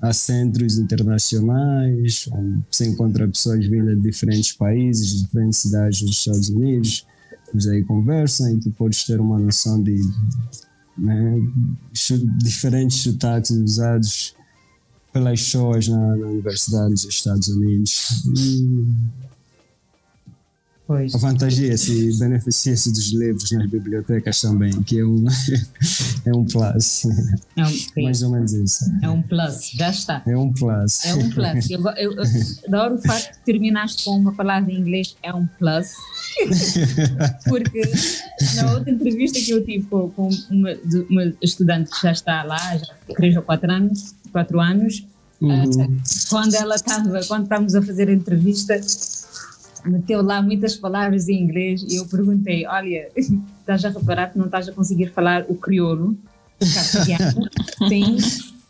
[0.00, 6.10] há centros internacionais, onde se encontra pessoas vindas de diferentes países, de diferentes cidades dos
[6.10, 7.06] Estados Unidos,
[7.52, 10.00] eles aí conversam e tu podes ter uma noção de
[10.96, 11.40] né,
[12.38, 14.34] diferentes sotaques usados
[15.12, 18.24] pelas pessoas na, na Universidade dos Estados Unidos.
[18.38, 18.86] E
[20.90, 21.14] Pois.
[21.14, 25.24] Avantagia-se e beneficia-se dos livros nas bibliotecas também, que é um,
[26.26, 27.04] é um plus.
[27.56, 28.84] É um, Mais ou menos isso.
[29.00, 30.20] É um plus, já está.
[30.26, 31.04] É um plus.
[31.04, 31.70] É um plus.
[31.70, 32.24] Eu, eu, eu
[32.66, 35.92] adoro o facto de terminaste com uma palavra em inglês, é um plus.
[37.46, 37.82] Porque
[38.56, 40.70] na outra entrevista que eu tive com, com uma,
[41.08, 45.06] uma, estudante que já está lá, já há 3 ou 4 anos, quatro anos
[45.40, 45.70] uhum.
[45.70, 48.80] uh, quando ela estava, quando estávamos a fazer a entrevista,
[49.84, 53.08] meteu lá muitas palavras em inglês e eu perguntei, olha,
[53.60, 56.16] estás a reparar que não estás a conseguir falar o crioulo,
[56.58, 57.48] castelhano,
[57.88, 58.16] tem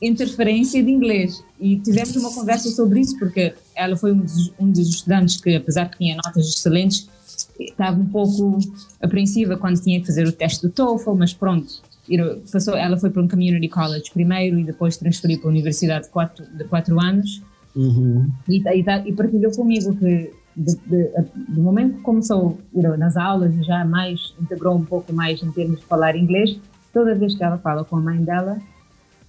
[0.00, 1.42] interferência de inglês.
[1.60, 5.54] E tivemos uma conversa sobre isso, porque ela foi um dos, um dos estudantes que,
[5.54, 7.08] apesar de que tinha notas excelentes,
[7.58, 8.58] estava um pouco
[9.00, 11.82] apreensiva quando tinha que fazer o teste do TOEFL, mas pronto,
[12.50, 16.10] passou, ela foi para um community college primeiro e depois transferiu para a universidade de
[16.10, 17.42] quatro, de quatro anos.
[17.74, 18.28] Uhum.
[18.48, 20.76] E, e, e partilhou comigo que de,
[21.48, 25.80] do momento que começou nas aulas e já mais integrou um pouco mais em termos
[25.80, 26.58] de falar inglês,
[26.92, 28.58] toda vez que ela fala com a mãe dela,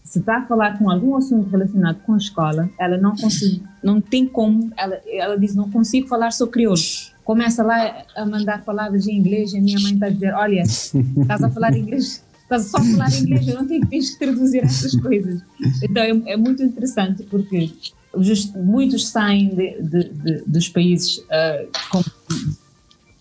[0.03, 4.01] se está a falar com algum assunto relacionado com a escola, ela não consegue, não
[4.01, 6.81] tem como, ela, ela diz, não consigo falar só crioulo.
[7.23, 10.63] começa lá a mandar palavras em inglês e a minha mãe está a dizer, olha,
[10.63, 14.95] estás a falar inglês, estás só a falar inglês, eu não tenho que traduzir essas
[14.99, 15.41] coisas.
[15.83, 17.71] Então é, é muito interessante porque
[18.19, 22.05] just, muitos saem de, de, de, dos países uh, como,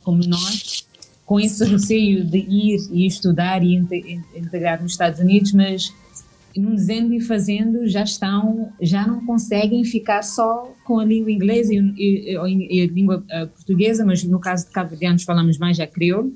[0.03, 0.87] como nós
[1.25, 5.95] com esse receio de ir e estudar e integrar nos Estados Unidos, mas
[6.57, 11.73] no dizendo e fazendo já estão, já não conseguem ficar só com a língua inglesa
[11.73, 15.87] e, e, e a língua uh, portuguesa, mas no caso de cabo-verdianos falamos mais já
[15.87, 16.35] crioulo,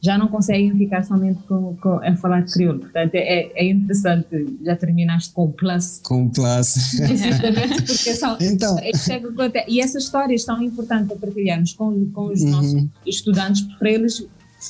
[0.00, 2.80] já não conseguem ficar somente com, com, a falar crioulo.
[2.80, 6.00] Portanto, é, é interessante, já terminaste com o plus.
[6.04, 6.94] Com o plus.
[7.00, 8.78] Exatamente, porque são, então.
[8.78, 12.50] É e essas histórias são importantes para partilharmos com, com os uhum.
[12.50, 14.24] nossos estudantes, para eles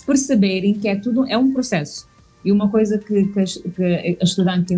[0.07, 2.07] perceberem que é tudo, é um processo
[2.45, 4.75] e uma coisa que, que, que a estudante,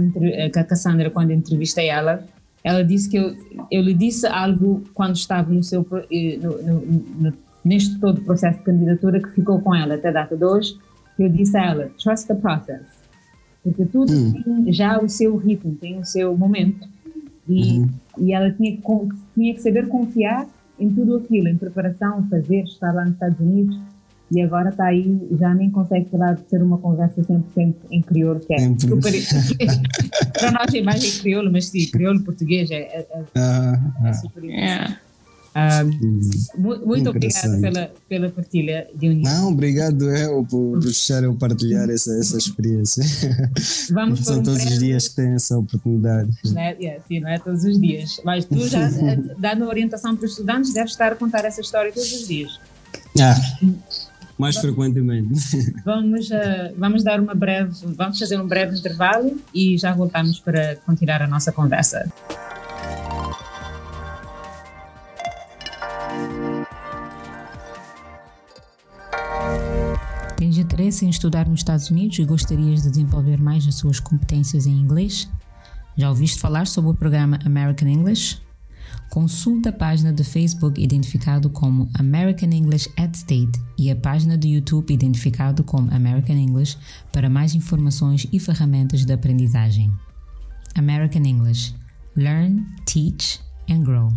[0.52, 2.24] que a Cassandra, quando entrevistei ela,
[2.62, 3.34] ela disse que eu,
[3.70, 6.80] eu lhe disse algo quando estava no seu, eh, no, no,
[7.20, 7.32] no,
[7.64, 10.78] neste todo processo de candidatura que ficou com ela até a data de hoje,
[11.16, 12.82] que eu disse a ela, trust the process.
[13.62, 14.32] Porque tudo hum.
[14.32, 16.88] tem já o seu ritmo, tem o seu momento.
[17.48, 17.88] E, uhum.
[18.18, 18.82] e ela tinha que,
[19.34, 20.46] tinha que saber confiar
[20.78, 23.78] em tudo aquilo, em preparação, fazer, estar lá nos Estados Unidos
[24.30, 28.38] e agora está aí, já nem consegue falar de ser uma conversa 100% em crioulo,
[28.38, 29.12] que é super.
[30.38, 34.12] para nós é mais em crioulo, mas sim, crioulo português é, é, é, uh, é
[34.12, 35.00] super yeah.
[36.56, 39.34] Muito obrigada pela, pela partilha, Dionísio.
[39.34, 43.04] Não, obrigado eu por deixar eu partilhar essa, essa experiência.
[43.90, 44.74] Vamos São um todos breve...
[44.74, 46.30] os dias que têm essa oportunidade.
[46.44, 48.20] Não é, yeah, sim, não é todos os dias.
[48.24, 51.92] Mas tu já, eh, dando orientação para os estudantes, deves estar a contar essa história
[51.92, 52.60] todos os dias.
[53.20, 53.34] Ah,
[54.38, 55.34] mais frequentemente.
[55.84, 60.76] Vamos, uh, vamos dar uma breve, vamos fazer um breve intervalo e já voltamos para
[60.76, 62.10] continuar a nossa conversa.
[70.40, 74.66] Tens interesse em estudar nos Estados Unidos e gostarias de desenvolver mais as suas competências
[74.66, 75.28] em inglês?
[75.94, 78.40] Já ouviste falar sobre o programa American English?
[79.10, 84.46] Consulta a página do Facebook identificado como American English at State e a página do
[84.46, 86.78] YouTube identificado como American English
[87.12, 89.92] para mais informações e ferramentas de aprendizagem.
[90.74, 91.74] American English
[92.16, 94.10] Learn, Teach and Grow.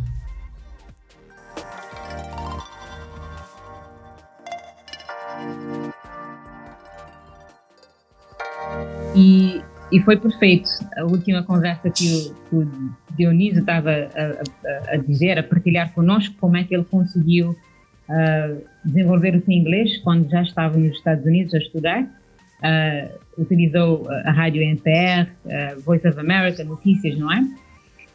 [9.15, 9.61] E
[9.93, 10.67] e foi perfeito.
[10.97, 12.67] A última conversa que o, o
[13.15, 18.61] Dionísio estava a, a, a, dizer, a partilhar connosco, como é que ele conseguiu uh,
[18.83, 22.01] desenvolver o seu inglês quando já estava nos Estados Unidos a estudar.
[22.01, 27.45] Uh, utilizou a rádio NPR, uh, Voice of America, notícias, não é?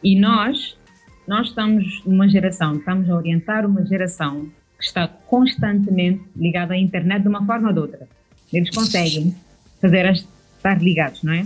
[0.03, 0.77] E nós,
[1.25, 7.21] nós estamos numa geração, estamos a orientar uma geração que está constantemente ligada à internet
[7.21, 8.07] de uma forma ou de outra.
[8.51, 9.33] Eles conseguem
[9.79, 10.27] fazer as,
[10.59, 11.45] estar ligados, não é?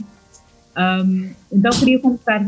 [0.77, 2.45] Um, então queria começar,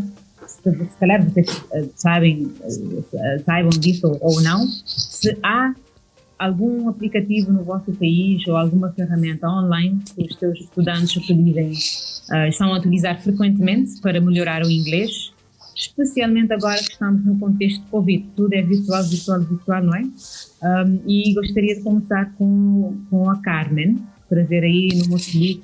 [0.47, 5.73] se, se calhar vocês uh, sabem, uh, saibam disso ou não, se há
[6.37, 12.47] algum aplicativo no vosso país ou alguma ferramenta online que os seus estudantes utilizem, uh,
[12.49, 15.31] estão a utilizar frequentemente para melhorar o inglês,
[15.75, 20.01] especialmente agora que estamos no contexto de Covid, tudo é virtual, virtual, virtual, não é?
[20.03, 25.63] Um, e gostaria de começar com, com a Carmen, trazer aí no Moçambique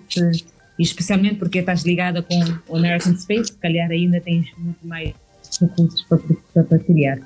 [0.81, 5.13] e especialmente porque estás ligada com o American Space, se calhar ainda tens muito mais
[5.59, 6.17] recursos para,
[6.55, 7.19] para partilhar.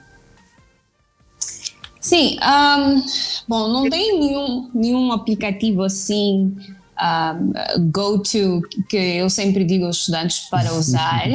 [2.02, 3.02] Sim, um,
[3.48, 6.54] bom, não tem nenhum, nenhum aplicativo assim
[7.02, 7.54] um,
[7.92, 11.26] go-to que eu sempre digo aos estudantes para usar.
[11.32, 11.34] é,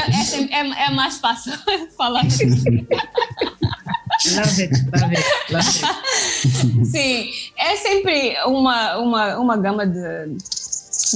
[0.00, 1.52] é, é, é, mais fácil
[1.94, 2.24] falar.
[4.32, 6.86] Love it, love it, love it.
[6.86, 10.36] Sim, é sempre uma, uma, uma gama de,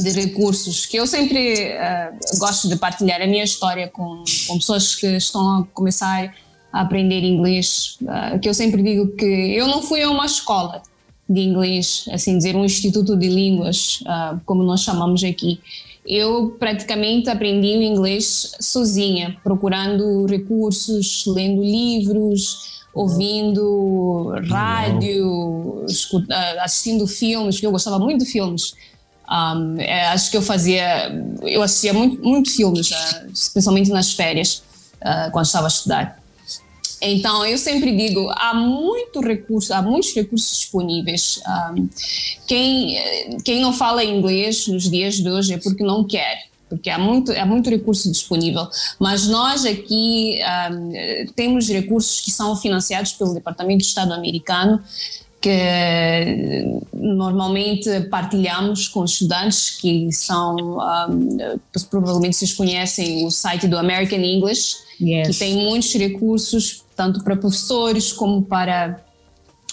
[0.03, 4.95] de recursos que eu sempre uh, gosto de partilhar a minha história com, com pessoas
[4.95, 6.35] que estão a começar
[6.71, 10.83] a aprender inglês, uh, que eu sempre digo que eu não fui a uma escola
[11.29, 15.61] de inglês, assim dizer, um instituto de línguas, uh, como nós chamamos aqui.
[16.07, 25.87] Eu praticamente aprendi o inglês sozinha, procurando recursos, lendo livros, ouvindo rádio,
[26.31, 28.75] ah, assistindo filmes, porque eu gostava muito de filmes.
[29.31, 34.65] Um, é, acho que eu fazia, eu assistia muito, muito filmes, uh, especialmente nas férias,
[34.97, 36.19] uh, quando estava a estudar.
[37.01, 41.41] Então, eu sempre digo, há muito recurso, há muitos recursos disponíveis.
[41.47, 41.89] Um,
[42.49, 42.99] quem,
[43.45, 46.48] quem não fala inglês nos dias de hoje é porque não quer.
[46.69, 48.67] Porque há muito, há muito recurso disponível.
[48.99, 50.39] Mas nós aqui
[50.71, 54.83] um, temos recursos que são financiados pelo Departamento de Estado americano,
[55.41, 61.39] que normalmente partilhamos com estudantes que são, um,
[61.91, 65.29] provavelmente vocês conhecem o site do American English, yes.
[65.29, 69.01] que tem muitos recursos, tanto para professores como para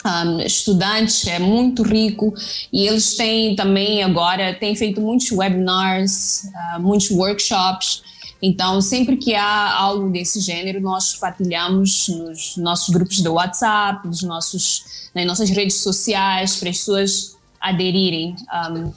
[0.05, 2.33] um, estudantes, é muito rico
[2.71, 8.03] e eles têm também agora, têm feito muitos webinars, uh, muitos workshops,
[8.41, 14.21] então sempre que há algo desse gênero nós partilhamos nos nossos grupos do WhatsApp, nos
[14.21, 18.35] nossos, nas nossas redes sociais para as pessoas aderirem.
[18.71, 18.93] Um,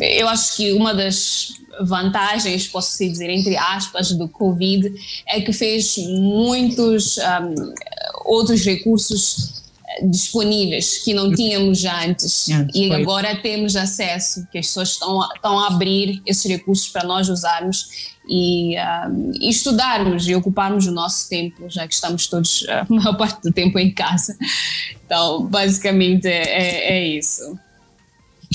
[0.00, 4.92] eu acho que uma das vantagens, posso dizer, entre aspas, do Covid
[5.26, 7.74] é que fez muitos um,
[8.24, 9.67] outros recursos
[10.02, 15.20] disponíveis que não tínhamos já antes é, e agora temos acesso, que as pessoas estão,
[15.34, 20.92] estão a abrir esses recursos para nós usarmos e, uh, e, estudarmos e ocuparmos o
[20.92, 24.36] nosso tempo, já que estamos todos a maior parte do tempo em casa.
[25.04, 27.58] Então, basicamente é, é, é isso.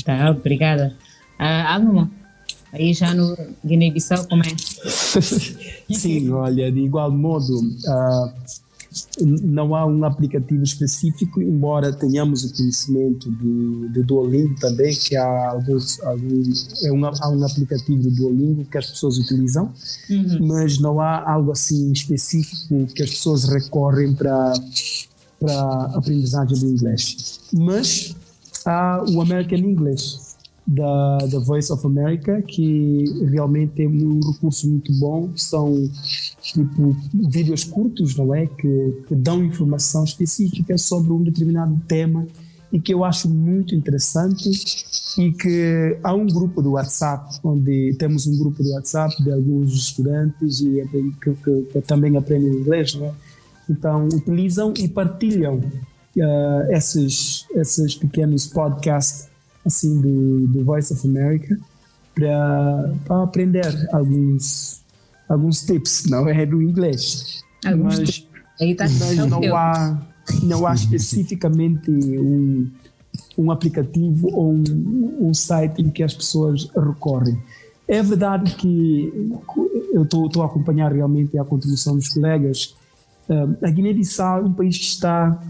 [0.06, 0.96] Tá, obrigada.
[1.40, 2.12] Uh, Alma,
[2.72, 4.56] aí já no Guiné-Bissau, como é?
[5.94, 8.34] Sim, olha, de igual modo, uh,
[9.22, 15.50] não há um aplicativo específico, embora tenhamos o conhecimento do, do Duolingo também, que há
[15.50, 19.72] alguns, alguns é um, há um aplicativo do Duolingo que as pessoas utilizam,
[20.10, 20.48] uhum.
[20.48, 24.54] mas não há algo assim específico que as pessoas recorrem para
[25.44, 27.40] para aprendizagem do inglês.
[27.52, 28.16] Mas
[28.66, 30.20] há o American English,
[30.66, 35.30] da, da Voice of America, que realmente é um recurso muito bom.
[35.36, 35.90] São
[36.42, 38.48] tipo vídeos curtos, não é?
[38.48, 42.26] Que, que dão informação específica sobre um determinado tema
[42.72, 44.50] e que eu acho muito interessante
[45.20, 49.72] e que há um grupo do WhatsApp onde temos um grupo do WhatsApp de alguns
[49.74, 50.84] estudantes e
[51.22, 53.12] que, que, que também aprendem inglês, não é?
[53.70, 59.33] Então utilizam e partilham uh, esses esses pequenos podcasts
[59.66, 61.58] assim do, do Voice of America
[62.16, 64.84] para aprender alguns
[65.28, 68.28] alguns tips, não é do inglês, alguns mas,
[68.62, 70.02] Aí tá mas não há
[70.44, 72.70] não há especificamente um
[73.38, 77.38] um aplicativo ou um, um site em que as pessoas recorrem.
[77.88, 79.32] É verdade que
[79.92, 82.76] eu estou a acompanhar realmente a contribuição dos colegas.
[83.62, 85.42] a Guiné-Bissau é um país que está,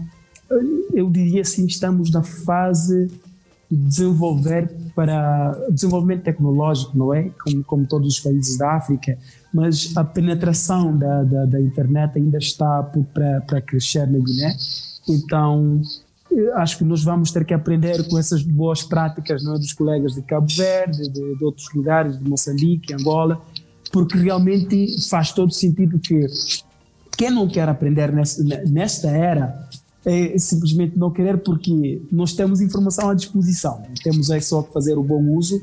[0.92, 3.10] eu diria assim, estamos na fase
[3.76, 7.30] desenvolver para desenvolvimento tecnológico, não é?
[7.42, 9.18] Como, como todos os países da África,
[9.52, 14.56] mas a penetração da, da, da internet ainda está para crescer na Guiné.
[15.08, 15.80] Então,
[16.54, 19.58] acho que nós vamos ter que aprender com essas boas práticas não é?
[19.58, 23.40] dos colegas de Cabo Verde, de, de outros lugares, de Moçambique, Angola,
[23.92, 26.26] porque realmente faz todo sentido que
[27.16, 28.12] quem não quer aprender
[28.66, 29.68] nesta, era
[30.04, 34.98] é simplesmente não querer porque nós temos informação à disposição, temos é só que fazer
[34.98, 35.60] o bom uso.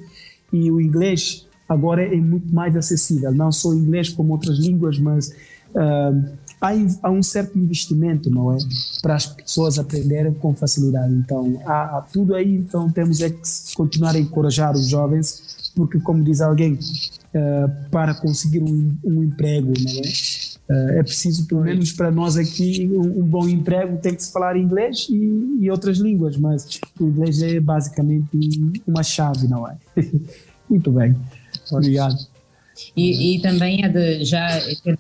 [0.52, 5.30] E o inglês agora é muito mais acessível, não só inglês como outras línguas, mas
[5.30, 6.72] uh, há,
[7.04, 8.58] há, um certo investimento, não é,
[9.02, 11.14] para as pessoas aprenderem com facilidade.
[11.14, 13.42] Então há, há tudo aí, então temos é que
[13.76, 19.72] continuar a encorajar os jovens, porque como diz alguém, uh, para conseguir um, um emprego,
[19.80, 20.51] não é?
[20.72, 24.32] Uh, é preciso, pelo menos para nós aqui, um, um, bom emprego tem que se
[24.32, 28.30] falar inglês e, e, outras línguas, mas o inglês é basicamente
[28.88, 29.76] uma chave, não é?
[30.70, 31.14] Muito bem,
[31.70, 32.26] obrigado.
[32.96, 34.48] E, e, também é de, já,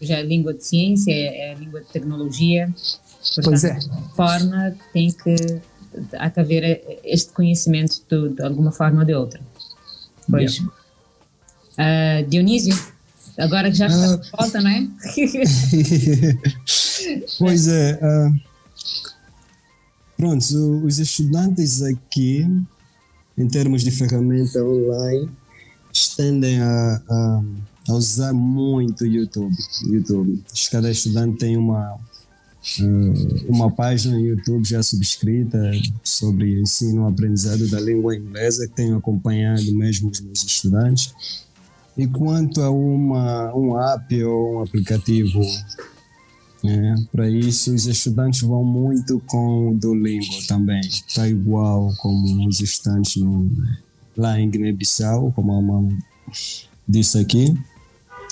[0.02, 3.80] já a língua de ciência, é a língua de tecnologia, portanto, pois é.
[4.14, 5.62] forma tem que,
[6.18, 9.40] há que haver este conhecimento de, de alguma forma ou de outra.
[10.30, 10.60] Pois.
[10.60, 12.76] Uh, Dionísio?
[13.38, 14.88] Agora que já está de volta, não é?
[17.40, 18.00] pois é.
[18.02, 18.40] Uh,
[20.18, 22.48] pronto, os estudantes aqui,
[23.38, 25.30] em termos de ferramenta online,
[26.16, 27.44] tendem a, a,
[27.90, 29.56] a usar muito o YouTube.
[29.86, 30.44] YouTube.
[30.72, 35.72] Cada estudante tem uma, uh, uma página no YouTube já subscrita
[36.04, 41.14] sobre ensino e aprendizado da língua inglesa, que tenho acompanhado mesmo os meus estudantes.
[41.98, 45.42] E quanto a uma, um app ou um aplicativo,
[46.64, 50.80] né, para isso os estudantes vão muito com o Duolingo também.
[50.80, 53.50] Está igual como os estudantes no,
[54.16, 55.98] lá em Guiné-Bissau, como a mamãe
[56.88, 57.56] disse aqui.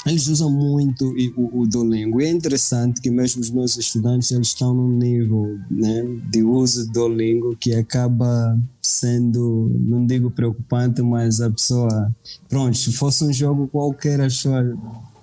[0.06, 2.22] Eles usam muito o, o Duolingo.
[2.22, 6.94] É interessante que mesmo os meus estudantes eles estão num nível né, de uso do
[6.94, 12.16] Duolingo que acaba sendo, não digo preocupante, mas a pessoa,
[12.48, 14.78] pronto, se fosse um jogo qualquer, a pessoa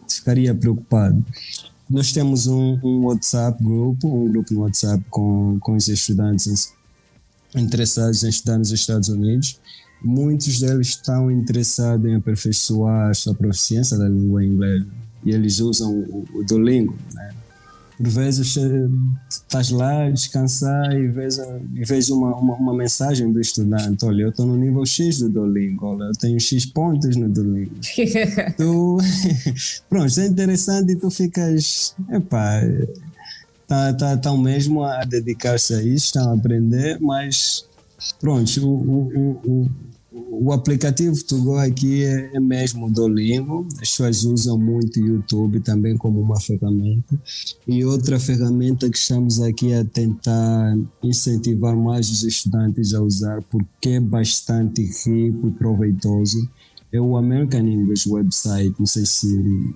[0.09, 1.19] ficaria preocupada.
[1.89, 6.73] Nós temos um, um WhatsApp grupo, um grupo no WhatsApp com, com os estudantes
[7.55, 9.59] interessados em estudar nos Estados Unidos
[10.03, 14.87] muitos deles estão interessados em aperfeiçoar a sua proficiência da língua inglesa
[15.25, 16.97] e eles usam o, o Duolingo.
[17.13, 17.31] Né?
[17.97, 18.57] Por vezes
[19.29, 24.29] estás lá descansar e vês, e vês uma, uma, uma, mensagem do estudante: Olha, eu
[24.29, 27.75] estou no nível X do Duolingo, olha, eu tenho X pontos no Duolingo.
[28.57, 28.99] tu,
[29.89, 32.61] pronto, é interessante e tu ficas, epá,
[33.67, 37.65] tá, tá, tão mesmo a dedicar-se a isso, estão a aprender, mas
[38.21, 39.71] pronto, o, o, o,
[40.47, 43.67] o aplicativo Tugo aqui é, é mesmo do Duolingo.
[43.75, 47.19] As pessoas usam muito o YouTube também como uma ferramenta.
[47.67, 53.91] E outra ferramenta que estamos aqui a tentar incentivar mais os estudantes a usar, porque
[53.91, 56.49] é bastante rico e proveitoso,
[56.93, 58.75] é o American English Website.
[58.79, 59.75] Não sei se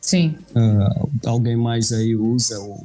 [0.00, 0.34] Sim.
[0.56, 2.84] Uh, alguém mais aí usa o,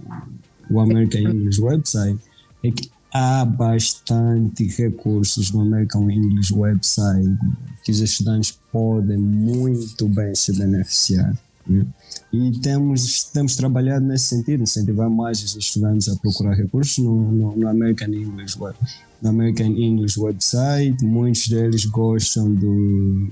[0.69, 2.19] o American English Website.
[2.63, 7.37] É que há bastante recursos no American English Website
[7.81, 11.33] que os estudantes podem muito bem se beneficiar.
[11.65, 11.85] Né?
[12.33, 17.55] E temos, temos trabalhado nesse sentido, incentivar mais os estudantes a procurar recursos no, no,
[17.55, 18.77] no American English Web,
[19.21, 21.01] no American English Website.
[21.05, 23.29] Muitos deles gostam do,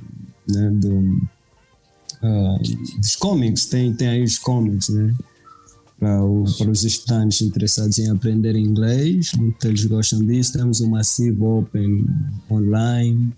[0.48, 1.28] né, do
[2.24, 5.14] uh, dos comics, tem, tem aí os comics, né?
[6.00, 10.54] Para, os estudantes interessados em aprender inglês, muitos eles gostam disso.
[10.54, 12.06] Temos o Massive Open
[12.52, 13.34] Online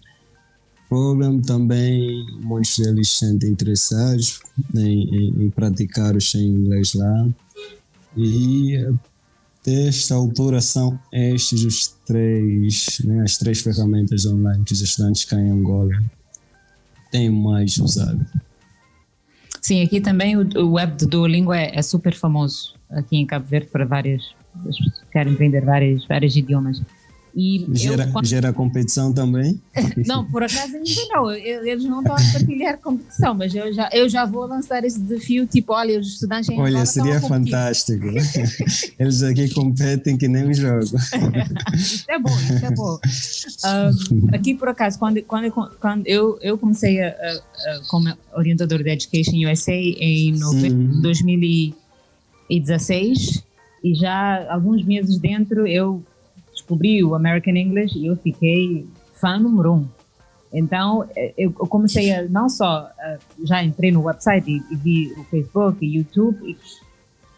[0.88, 4.40] Program também, muitos deles se sentem interessados
[4.76, 7.28] em, em, em praticar o seu inglês lá.
[8.16, 8.78] E
[9.60, 15.26] até esta altura são estes os três, né, as três ferramentas online que os estudantes
[15.26, 16.02] cá em Angola
[17.12, 18.26] têm mais usado.
[19.66, 23.48] Sim, aqui também o, o web do Duolingo é, é, super famoso aqui em Cabo
[23.48, 24.36] Verde para várias,
[25.12, 26.84] querem aprender vários, vários idiomas.
[27.36, 28.26] E gera, eu, quando...
[28.26, 29.60] gera competição também?
[30.08, 31.30] não, por acaso ainda não.
[31.32, 35.46] Eles não estão a partilhar competição, mas eu já, eu já vou lançar esse desafio.
[35.46, 38.06] Tipo, olha, os estudantes em Olha, seria fantástico.
[38.98, 40.96] Eles aqui competem que nem um jogo.
[41.74, 42.98] isso é bom, isso é bom.
[43.66, 48.82] Um, aqui, por acaso, quando, quando, quando eu, eu comecei a, a, a, como orientador
[48.82, 53.44] de Education USA em novembro de 2016
[53.84, 56.02] e já alguns meses dentro eu
[56.56, 59.88] descobri o American English e eu fiquei fã número um.
[60.52, 62.90] Então, eh, eu comecei a, não só,
[63.44, 66.58] já entrei no website e, e vi o Facebook e YouTube e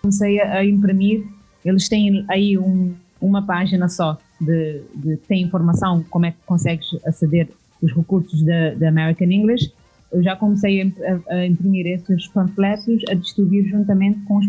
[0.01, 1.25] comecei a, imprimir,
[1.65, 6.87] eles têm aí um, uma página só de, de tem informação como é que consegues
[7.05, 7.49] aceder
[7.81, 9.71] os recursos da American English.
[10.11, 14.47] Eu já comecei a, a, imprimir esses panfletos, a distribuir juntamente com os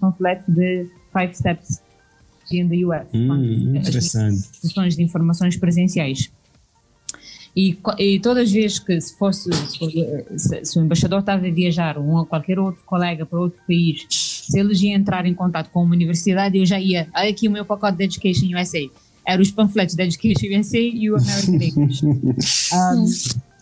[0.00, 1.82] panfletos de Five Steps
[2.52, 3.08] in the US.
[3.12, 4.42] Hum, interessante.
[4.60, 6.30] Sessões de informações presenciais.
[7.56, 11.96] E, e, todas as vezes que se fosse, se, se, o embaixador estava a viajar
[11.98, 15.84] um ou qualquer outro colega para outro país, se eles iam entrar em contato com
[15.84, 18.90] uma universidade, eu já ia, olha aqui o meu pacote de Education USA.
[19.24, 22.04] Eram os panfletos da Education USA e o American English.
[22.74, 23.06] um,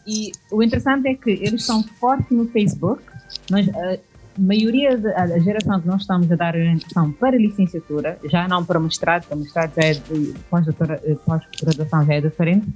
[0.07, 3.03] e o interessante é que eles são fortes no Facebook,
[3.51, 4.01] mas uh,
[4.39, 9.27] maioria da geração que nós estamos a dar orientação para licenciatura, já não para mestrado,
[9.27, 12.67] para mestrado já é de eh, pós-graduação já é diferente.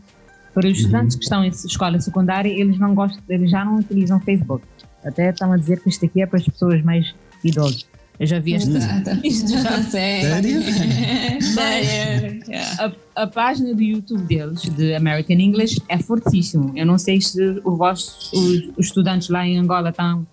[0.52, 0.84] Para os uhum.
[0.84, 4.64] estudantes que estão em escola secundária, eles não gostam, eles já não utilizam Facebook.
[5.04, 7.86] Até estão a dizer que isto aqui é para as pessoas mais idosas.
[8.18, 8.70] Eu já vi esta.
[9.22, 10.62] Isto já Sério?
[11.42, 12.40] Sério?
[12.78, 16.72] a, a, página do YouTube deles, de American English, é fortíssimo.
[16.74, 20.26] Eu não sei se os, os, os estudantes lá em Angola estão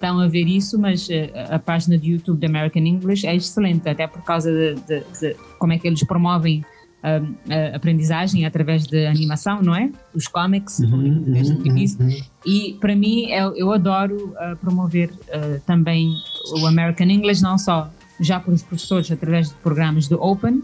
[0.00, 3.36] estão a ver isso, mas eh, a, a página do YouTube da American English é
[3.36, 6.64] excelente, até por causa de, de, de como é que eles promovem
[7.02, 9.90] a, hum, a, aprendizagem através de animação, não é?
[10.14, 12.20] Os comics, uhum, uhum, uhum.
[12.46, 16.14] e para mim eu, eu adoro uh, promover uh, também
[16.52, 20.62] o American English, não só já para os professores através de programas do Open,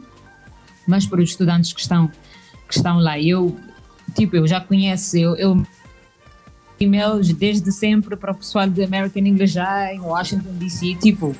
[0.89, 2.09] mas para os estudantes que estão,
[2.69, 3.21] que estão lá.
[3.21, 3.55] Eu,
[4.15, 5.67] tipo, eu já conheço, eu, eu
[6.79, 11.35] e-mails desde sempre para o pessoal de American English já em Washington DC, tipo,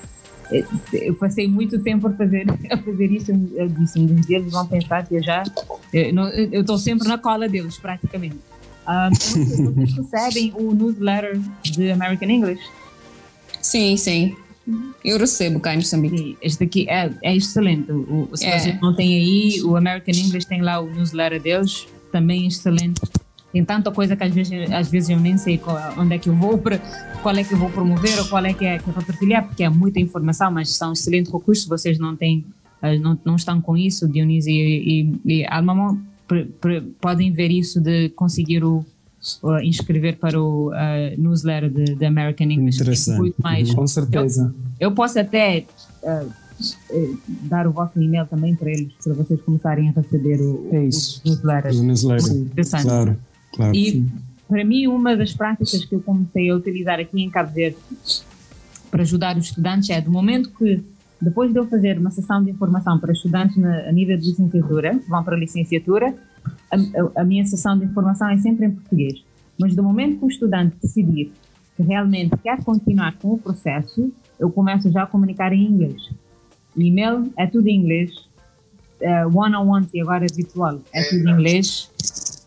[0.51, 4.67] eh, eu passei muito tempo a fazer, a fazer isso, eu disse, um deles vão
[4.67, 5.45] pensar que eu já,
[5.93, 8.39] eu estou sempre na cola deles, praticamente.
[8.87, 9.11] Um,
[9.75, 12.63] vocês recebem o newsletter de American English?
[13.61, 14.37] Sim, sim.
[15.05, 16.37] Eu recebo cá em Moçambique.
[16.41, 17.91] Este aqui é, é excelente.
[17.91, 18.59] O, se é.
[18.59, 23.01] vocês não têm aí, o American English tem lá o newsletter deles, também excelente.
[23.57, 26.29] Tem tanta coisa que às vezes, às vezes eu nem sei qual, onde é que
[26.29, 26.61] eu vou,
[27.23, 29.47] qual é que eu vou promover ou qual é que é, que é para partilhar,
[29.47, 31.65] porque é muita informação, mas são excelentes recursos.
[31.65, 32.45] Vocês não têm,
[32.83, 35.47] eh, não, não estão com isso, Dionísio e, e, e
[37.01, 38.85] podem ver isso de conseguir o,
[39.43, 40.75] uh, inscrever para o uh,
[41.17, 42.79] newsletter de, American English.
[42.79, 43.19] Interessante.
[43.21, 43.73] Muito mais.
[43.73, 44.55] Com certeza.
[44.79, 45.65] Eu, eu posso até
[46.03, 46.31] uh,
[47.49, 51.23] dar o vosso e-mail também para eles, para vocês começarem a receber o, é isso.
[51.25, 51.73] o newsletter.
[51.73, 52.37] O newsletter.
[52.37, 52.85] Interessante.
[52.85, 53.17] Claro,
[53.57, 53.75] claro.
[53.75, 54.11] E sim.
[54.49, 57.79] para mim, uma das práticas que eu comecei a utilizar aqui em Cabo Verde
[58.91, 60.83] para ajudar os estudantes é do momento que
[61.21, 65.01] depois de eu fazer uma sessão de informação para estudantes na, a nível de licenciatura,
[65.09, 66.15] vão para a licenciatura,
[66.71, 69.25] a, a, minha sessão de informação é sempre em português.
[69.59, 71.33] Mas do momento que o estudante decidir
[71.77, 76.11] que realmente quer continuar com o processo, eu começo já a comunicar em inglês.
[76.77, 78.11] E-mail é tudo em inglês,
[79.01, 81.91] uh, one-on-one e agora é virtual, é tudo em inglês.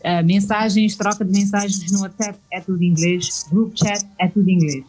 [0.02, 4.48] Uh, mensagens, troca de mensagens no WhatsApp é tudo em inglês, group chat é tudo
[4.48, 4.84] em inglês.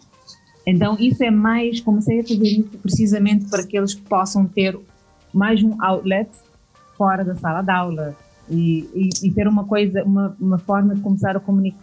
[0.66, 4.80] Então, isso é mais, comecei a fazer isso precisamente para que eles possam ter
[5.34, 6.30] mais um outlet
[6.97, 8.16] fora da sala de aula
[8.49, 11.80] e, e, e ter uma coisa, uma, uma forma de começar a comunicar,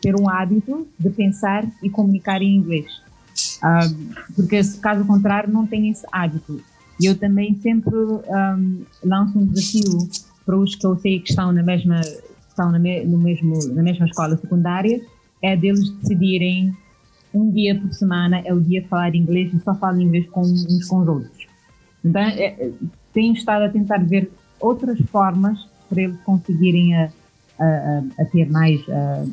[0.00, 2.86] ter um hábito de pensar e comunicar em inglês.
[3.58, 6.60] Uh, porque caso contrário não tem esse hábito.
[7.00, 10.08] E eu também sempre um, lanço um desafio
[10.46, 12.00] para os que eu sei que estão na mesma
[12.54, 15.00] estão na, me, no mesmo, na mesma escola secundária,
[15.42, 16.74] é deles decidirem
[17.34, 20.42] um dia por semana é o dia de falar inglês e só falam inglês com
[20.42, 21.46] uns com os outros.
[22.04, 22.70] Então, é, é,
[23.12, 24.30] tenho estado a tentar ver
[24.60, 27.10] outras formas para eles conseguirem a,
[27.58, 29.24] a, a ter mais, a,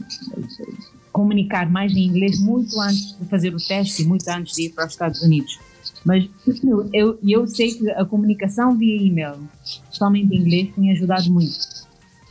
[1.11, 4.69] comunicar mais em inglês muito antes de fazer o teste e muito antes de ir
[4.69, 5.59] para os Estados Unidos.
[6.03, 6.27] Mas
[6.93, 9.37] eu, eu sei que a comunicação via e-mail,
[9.89, 11.80] somente em inglês, tem ajudado muito.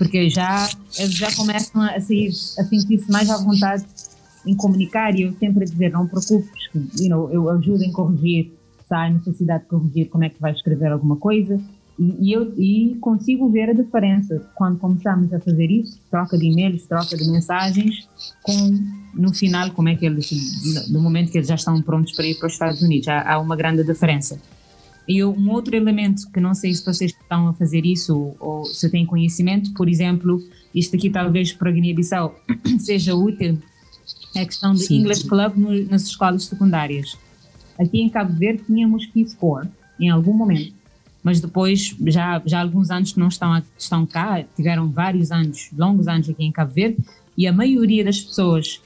[0.01, 0.67] Porque já,
[0.99, 3.85] eles já começam a, sair, a sentir-se mais à vontade
[4.47, 7.93] em comunicar e eu sempre a dizer, não preocupes, que you know, eu ajudo em
[7.93, 8.51] corrigir,
[8.89, 11.61] se há necessidade de corrigir como é que vai escrever alguma coisa.
[11.99, 16.47] E, e, eu, e consigo ver a diferença quando começamos a fazer isso, troca de
[16.47, 18.09] e-mails, troca de mensagens,
[18.43, 18.55] com
[19.13, 22.39] no final como é que eles, no momento que eles já estão prontos para ir
[22.39, 24.41] para os Estados Unidos, há, há uma grande diferença.
[25.11, 28.65] E um outro elemento que não sei se vocês estão a fazer isso ou, ou
[28.65, 30.41] se têm conhecimento, por exemplo,
[30.73, 32.41] isto aqui talvez para a Guiné-Bissau
[32.79, 33.59] seja útil
[34.37, 37.19] é a questão do English Club no, nas escolas secundárias.
[37.77, 39.67] Aqui em Cabo Verde tínhamos Peace Corps,
[39.99, 40.73] em algum momento,
[41.25, 45.71] mas depois, já, já há alguns anos que não estão, estão cá, tiveram vários anos,
[45.77, 46.99] longos anos aqui em Cabo Verde,
[47.37, 48.81] e a maioria das pessoas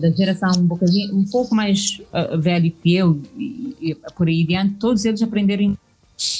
[0.00, 4.42] da geração um, bocadinho, um pouco mais uh, velho que eu, e, e, por aí
[4.42, 5.76] adiante, todos eles aprenderam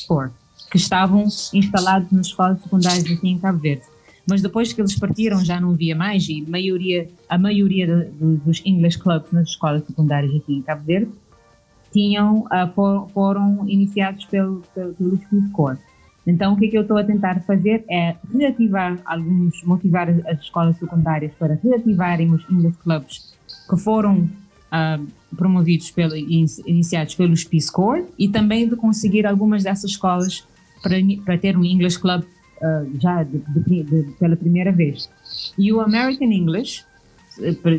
[0.07, 0.33] Corps,
[0.71, 3.85] que estavam instalados nas escolas secundárias aqui em Cabo Verde
[4.29, 8.37] mas depois que eles partiram já não havia mais e maioria, a maioria de, de,
[8.45, 11.11] dos English Clubs nas escolas secundárias aqui em Cabo Verde
[11.91, 15.79] tinham, uh, for, foram iniciados pelo, pelo, pelo Corps.
[16.29, 20.41] Então, o que, é que eu estou a tentar fazer é reativar alguns, motivar as
[20.41, 23.35] escolas secundárias para reativarem os English Clubs
[23.69, 29.93] que foram uh, promovidos, pelo, iniciados pelos Peace Corps e também de conseguir algumas dessas
[29.93, 30.47] escolas
[30.83, 35.11] para, para ter um English Club uh, já de, de, de, pela primeira vez.
[35.59, 36.85] E o American English,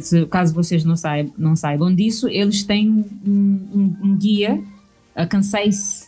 [0.02, 4.60] se, caso vocês não saibam, não saibam disso, eles têm um, um, um guia,
[5.16, 6.08] a concise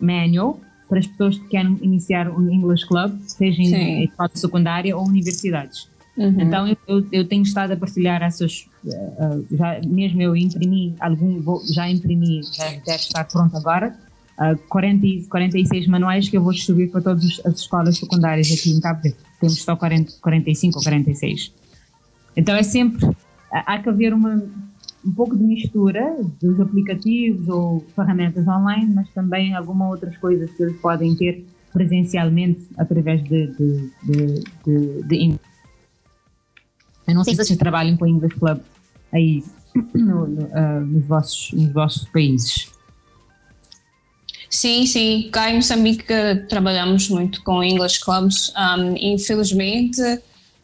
[0.00, 3.74] manual, para as pessoas que querem iniciar um English Club, seja Sim.
[3.74, 5.88] em escola secundária ou universidades.
[6.16, 6.40] Uhum.
[6.40, 11.62] Então eu, eu, tenho estado a partilhar essas, uh, já, mesmo eu imprimi algum, vou,
[11.70, 13.94] já imprimi, já deve estar pronto agora,
[14.38, 18.80] uh, 40, 46 manuais que eu vou distribuir para todas as escolas secundárias aqui em
[18.80, 19.18] Cabo Verde.
[19.38, 21.52] Temos só 40, 45 ou 46.
[22.34, 23.10] Então é sempre,
[23.52, 24.42] há que haver uma,
[25.06, 30.62] um pouco de mistura dos aplicativos ou ferramentas online, mas também algumas outras coisas que
[30.62, 35.40] eles podem ter presencialmente através de, de, de, de, de
[37.06, 38.60] Eu não sei se vocês trabalham com English Club
[39.12, 39.44] aí
[39.94, 42.72] no, no, uh, nos, vossos, nos vossos países.
[44.50, 45.28] Sim, sim.
[45.30, 46.04] Cá em Moçambique
[46.48, 48.52] trabalhamos muito com English Clubs.
[48.56, 50.00] Um, infelizmente,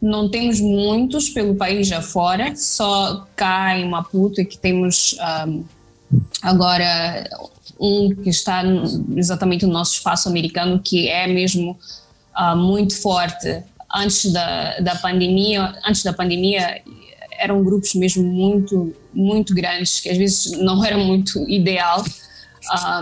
[0.03, 5.65] não temos muitos pelo país afora, só cá em Maputo é que temos um,
[6.43, 7.25] agora
[7.79, 8.65] um que está
[9.17, 11.79] exatamente no nosso espaço americano, que é mesmo
[12.37, 13.63] uh, muito forte.
[13.95, 16.83] Antes da, da pandemia, antes da pandemia
[17.39, 22.05] eram grupos mesmo muito, muito grandes, que às vezes não era muito ideal.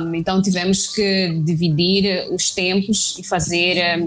[0.01, 4.03] Um, então tivemos que dividir os tempos e fazer,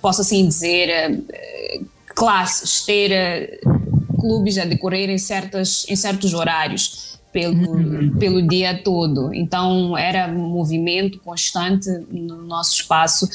[0.00, 3.60] posso assim dizer, uh, classes, ter
[4.18, 8.16] clubes a decorrer em, certas, em certos horários pelo, uhum.
[8.18, 9.32] pelo dia todo.
[9.32, 13.28] Então era movimento constante no nosso espaço,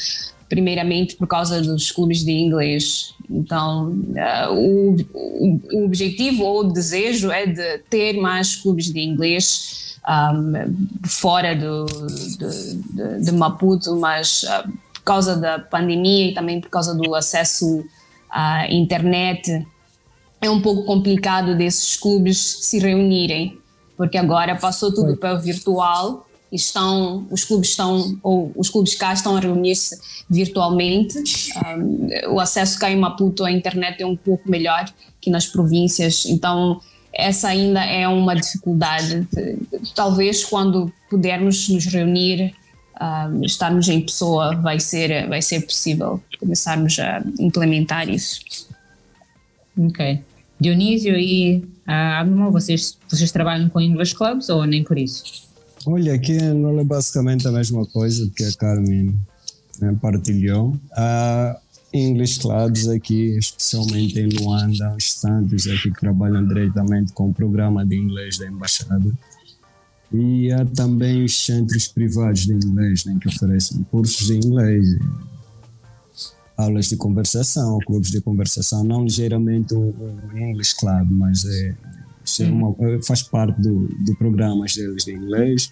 [0.50, 3.14] primeiramente por causa dos clubes de inglês.
[3.30, 9.00] Então uh, o, o, o, objetivo ou o desejo é de ter mais clubes de
[9.00, 14.70] inglês um, fora do, de, de, de, Maputo, mas uh,
[15.04, 17.84] causa da pandemia e também por causa do acesso
[18.30, 19.66] à internet
[20.42, 23.58] é um pouco complicado desses clubes se reunirem
[23.96, 28.96] porque agora passou tudo para o virtual e estão os clubes estão ou os clubes
[28.96, 30.00] cá estão a reunir-se
[30.30, 31.18] virtualmente.
[31.66, 34.86] Um, o acesso cá em Maputo à internet é um pouco melhor
[35.22, 36.82] que nas províncias então
[37.14, 39.28] essa ainda é uma dificuldade.
[39.96, 42.56] Talvez quando pudermos nos reunir
[43.02, 48.42] um, estarmos em pessoa vai ser vai ser possível começarmos a implementar isso
[49.78, 50.22] ok
[50.60, 55.24] Dionísio e a Abmo, vocês, vocês trabalham com English Clubs ou nem por isso?
[55.86, 59.14] Olha, aqui não é basicamente a mesma coisa que a Carmen
[59.82, 60.80] né, partilhou.
[60.94, 61.60] Há
[61.94, 67.86] English Clubs aqui, especialmente em Luanda, os tantos aqui que trabalham diretamente com o programa
[67.86, 69.12] de inglês da Embaixada.
[70.14, 74.86] E há também os centros privados de inglês, né, que oferecem cursos de inglês,
[76.56, 79.94] aulas de conversação, clubes de conversação, não ligeiramente o,
[80.36, 81.76] English Club, mas é,
[82.42, 85.72] é uma, é, faz parte do, do programa deles de inglês,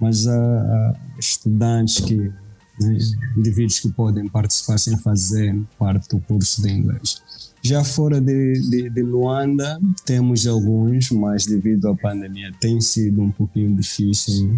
[0.00, 2.98] mas há, estudantes que, né,
[3.36, 7.22] indivíduos que podem participar sem fazer parte do curso de inglês.
[7.68, 13.32] Já fora de, de, de Luanda, temos alguns, mas devido à pandemia tem sido um
[13.32, 14.56] pouquinho difícil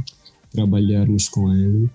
[0.51, 1.89] trabalharmos com eles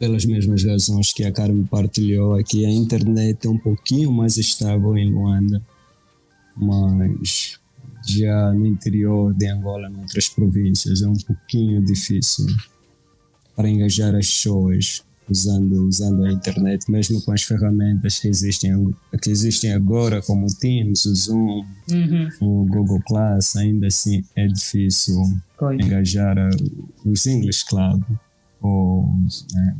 [0.00, 4.96] pelas mesmas razões que a Carmen partilhou aqui, a internet é um pouquinho mais estável
[4.96, 5.62] em Luanda,
[6.56, 7.60] mas
[8.04, 12.46] já no interior de Angola, em outras províncias, é um pouquinho difícil
[13.54, 19.30] para engajar as pessoas usando, usando a internet, mesmo com as ferramentas que existem, que
[19.30, 22.28] existem agora, como o Teams, o Zoom, uhum.
[22.40, 25.20] o Google Class, ainda assim é difícil
[25.80, 26.36] engajar
[27.04, 28.02] os English Club
[28.60, 29.08] ou
[29.52, 29.76] né,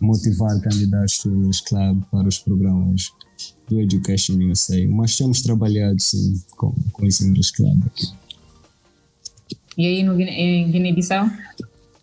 [0.00, 3.10] motivar candidatos do club para os programas
[3.68, 4.86] do Education USA.
[4.88, 8.06] Mas temos trabalhado sim com, com esse English Club aqui.
[9.76, 11.30] E aí no, em Guiné-Bissau?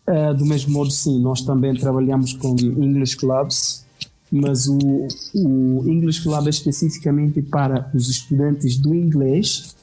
[0.10, 3.86] É, do mesmo modo, sim, nós também trabalhamos com English Clubs,
[4.32, 9.76] mas o, o English Club é especificamente para os estudantes do inglês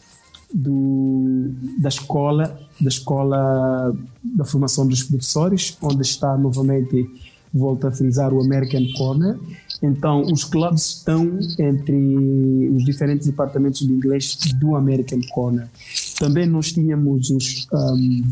[0.53, 7.09] do, da escola, da escola da formação dos professores, onde está novamente,
[7.55, 9.39] volto a frisar, o American Corner.
[9.81, 11.95] Então, os clubes estão entre
[12.75, 15.69] os diferentes departamentos de inglês do American Corner.
[16.19, 18.25] Também nós tínhamos os, um,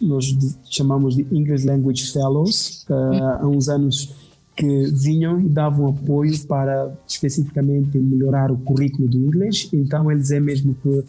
[0.00, 0.36] nós
[0.68, 4.14] chamamos de English Language Fellows, uh, há uns anos
[4.56, 9.68] que vinham e davam apoio para especificamente melhorar o currículo do inglês.
[9.72, 11.04] Então, eles é mesmo que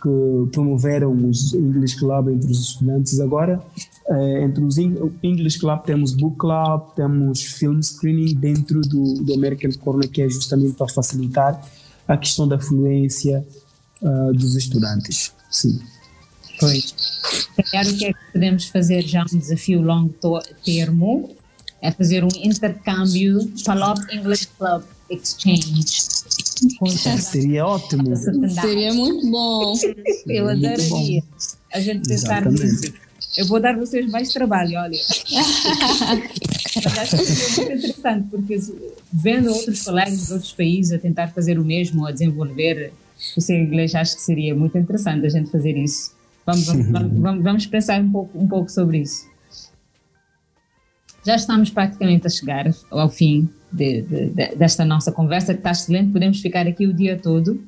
[0.00, 3.20] que promoveram os English Club entre os estudantes.
[3.20, 3.62] Agora,
[4.08, 9.70] eh, entre os English Club temos Book Club, temos Film Screening dentro do, do American
[9.72, 11.62] Corner, que é justamente para facilitar
[12.08, 13.46] a questão da fluência
[14.02, 15.32] uh, dos estudantes.
[15.50, 15.78] Sim.
[16.60, 16.94] Pois.
[17.70, 20.14] Calhar o que é que podemos fazer já um desafio longo
[20.64, 21.34] termo
[21.82, 25.84] é fazer um intercâmbio Palop English Club Exchange
[27.20, 28.14] Seria ótimo.
[28.16, 29.74] Seria muito bom.
[30.28, 31.22] Eu adoraria
[31.72, 32.92] a gente pensar nisso.
[33.36, 34.98] Eu vou dar vocês mais trabalho, olha.
[37.00, 38.58] Acho que seria muito interessante, porque
[39.12, 42.92] vendo outros colegas de outros países a tentar fazer o mesmo, a desenvolver
[43.36, 46.12] o seu inglês, acho que seria muito interessante a gente fazer isso.
[46.46, 49.28] Vamos, vamos, vamos, vamos pensar um pouco, um pouco sobre isso.
[51.24, 55.70] Já estamos praticamente a chegar ao fim de, de, de, desta nossa conversa, que está
[55.70, 57.62] excelente, podemos ficar aqui o dia todo.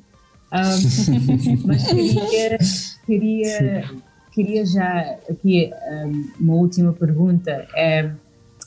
[0.51, 2.57] Um, mas queria,
[3.05, 3.91] queria,
[4.31, 7.67] queria já aqui um, uma última pergunta.
[7.75, 8.11] É,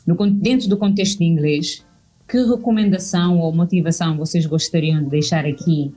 [0.07, 1.85] no, dentro do contexto de inglês,
[2.29, 5.93] que recomendação ou motivação vocês gostariam de deixar aqui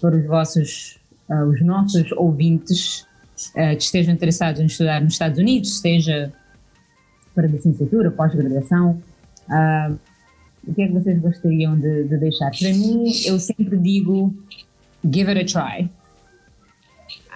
[0.00, 0.98] para os vossos,
[1.30, 3.06] uh, os nossos ouvintes
[3.50, 6.32] uh, que estejam interessados em estudar nos Estados Unidos, seja
[7.34, 9.02] para licenciatura, pós-graduação?
[9.48, 9.98] Uh,
[10.66, 12.50] o que é que vocês gostariam de, de deixar?
[12.50, 14.34] Para mim, eu sempre digo,
[15.04, 15.90] give it a try.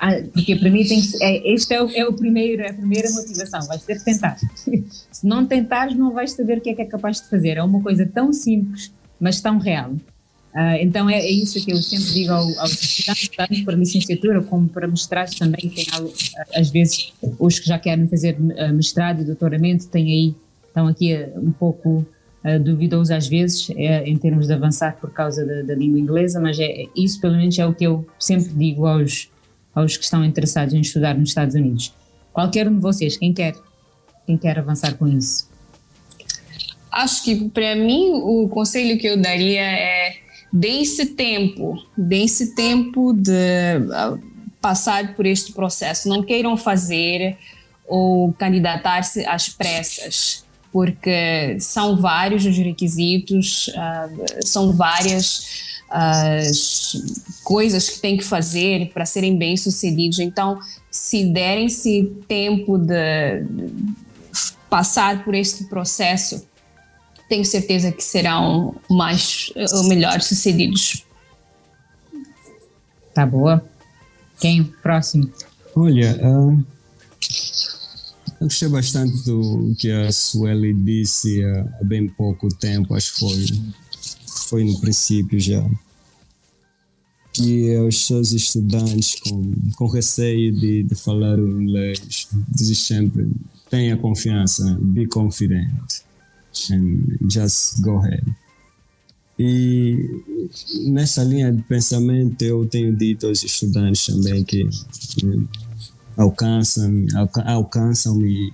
[0.01, 2.75] ah, porque para mim tem que, é, este é o, é o primeiro, é a
[2.75, 4.39] primeira motivação, vais ter que tentar.
[5.13, 7.57] Se não tentares, não vais saber o que é que é capaz de fazer.
[7.59, 9.95] É uma coisa tão simples, mas tão real.
[10.55, 14.43] Uh, então é, é, isso que eu sempre digo ao, aos estudantes, tanto para licenciatura
[14.43, 15.87] como para mestrado também, tem
[16.55, 20.35] às vezes os que já querem fazer ah, mestrado e doutoramento têm aí,
[20.67, 22.07] estão aqui um pouco
[22.45, 26.41] uh, duvidosos às vezes é, em termos de avançar por causa da, da língua inglesa,
[26.41, 29.31] mas é, isso pelo menos é o que eu sempre digo aos,
[29.75, 31.95] aos que estão interessados em estudar nos Estados Unidos.
[32.33, 33.55] Qualquer um de vocês, quem quer,
[34.27, 35.47] quem quer avançar com isso?
[36.91, 43.31] Acho que para mim o conselho que eu daria é dê-se tempo, dê-se tempo de
[43.33, 44.21] uh,
[44.61, 46.09] passar por este processo.
[46.09, 47.37] Não queiram fazer
[47.87, 56.93] ou candidatar-se às pressas, porque são vários os requisitos, uh, são várias as
[57.43, 60.19] coisas que têm que fazer para serem bem-sucedidos.
[60.19, 60.59] Então,
[60.91, 63.45] se derem-se tempo de
[64.69, 66.47] passar por este processo,
[67.29, 71.05] tenho certeza que serão mais ou melhor sucedidos.
[73.15, 73.65] Tá boa.
[74.41, 74.65] Quem?
[74.65, 75.31] Próximo.
[75.75, 76.65] Olha, uh,
[78.41, 83.47] eu gostei bastante do que a Sueli disse há bem pouco tempo, acho que foi
[84.49, 85.69] foi no princípio já,
[87.35, 93.31] que os seus estudantes com, com receio de, de falar o inglês, dizem sempre,
[93.69, 95.69] tenha confiança, be confident,
[97.31, 98.25] just go ahead.
[99.39, 100.23] E
[100.87, 104.65] nessa linha de pensamento eu tenho dito aos estudantes também que
[105.23, 105.47] né,
[106.17, 107.07] alcançam,
[107.47, 108.53] alcançam e,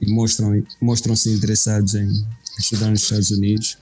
[0.00, 2.08] e mostram mostram-se interessados em
[2.58, 3.78] estudar nos Estados Unidos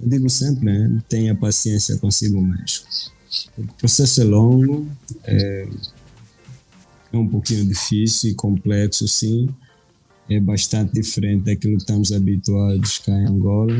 [0.00, 2.86] eu digo sempre, né, tenha paciência consigo mesmo.
[3.58, 4.86] O processo é longo,
[5.24, 5.68] é,
[7.12, 9.48] é um pouquinho difícil e complexo, sim.
[10.28, 13.76] É bastante diferente daquilo que estamos habituados cá em Angola.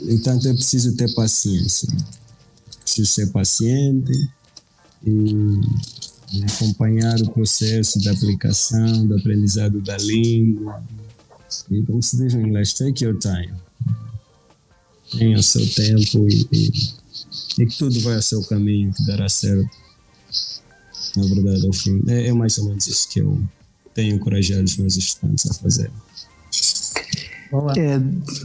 [0.00, 1.88] Entanto, é preciso ter paciência.
[2.80, 4.12] Preciso ser paciente
[5.04, 5.60] e
[6.44, 10.82] acompanhar o processo da aplicação, do aprendizado da língua.
[11.70, 13.52] E como se diz em inglês, take your time
[15.18, 16.72] tenha o seu tempo e, e,
[17.58, 19.70] e, que tudo vai ao seu caminho, que dará certo.
[21.16, 22.02] Na verdade, ao fim.
[22.08, 23.42] É, é mais ou menos isso que eu
[23.94, 25.90] tenho encorajado os meus estudantes a fazer.
[27.76, 27.98] É,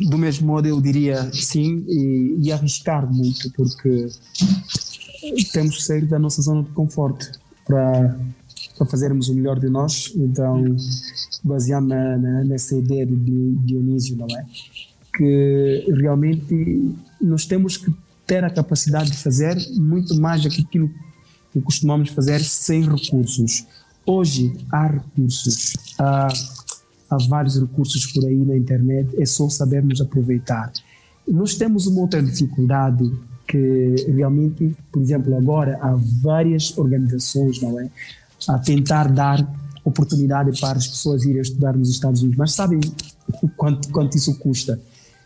[0.09, 4.07] do mesmo modo, eu diria sim e, e, arriscar muito, porque
[5.53, 7.31] temos que sair da nossa zona de conforto
[7.65, 8.19] para,
[8.77, 10.11] para fazermos o melhor de nós.
[10.13, 10.75] Então,
[11.41, 14.45] baseando na, na, nessa ideia de Dionísio, não é?
[15.17, 17.91] que realmente nós temos que
[18.25, 20.91] ter a capacidade de fazer muito mais do que aquilo
[21.51, 23.65] que costumamos fazer sem recursos.
[24.09, 26.29] Hoje há recursos, há,
[27.09, 30.71] há vários recursos por aí na internet, é só sabermos aproveitar.
[31.27, 33.11] Nós temos uma outra dificuldade
[33.45, 37.89] que realmente, por exemplo, agora há várias organizações, não é,
[38.47, 39.45] a tentar dar
[39.83, 42.79] oportunidade para as pessoas irem estudar nos Estados Unidos, mas sabem
[43.57, 44.79] quanto, quanto isso custa?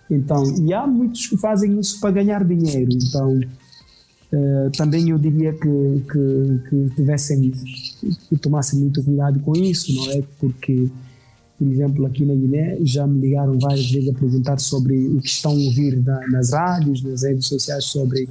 [0.10, 2.92] Então, e há muitos que fazem isso para ganhar dinheiro.
[2.92, 3.40] Então,
[4.34, 7.52] uh, também eu diria que, que, que tivessem,
[8.30, 10.24] que tomassem muito cuidado com isso, não é?
[10.40, 10.90] Porque,
[11.58, 15.30] por exemplo, aqui na Guiné já me ligaram várias vezes a perguntar sobre o que
[15.30, 18.30] estão a ouvir na, nas rádios, nas redes sociais sobre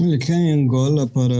[0.00, 1.34] Olha, cá em Angola, para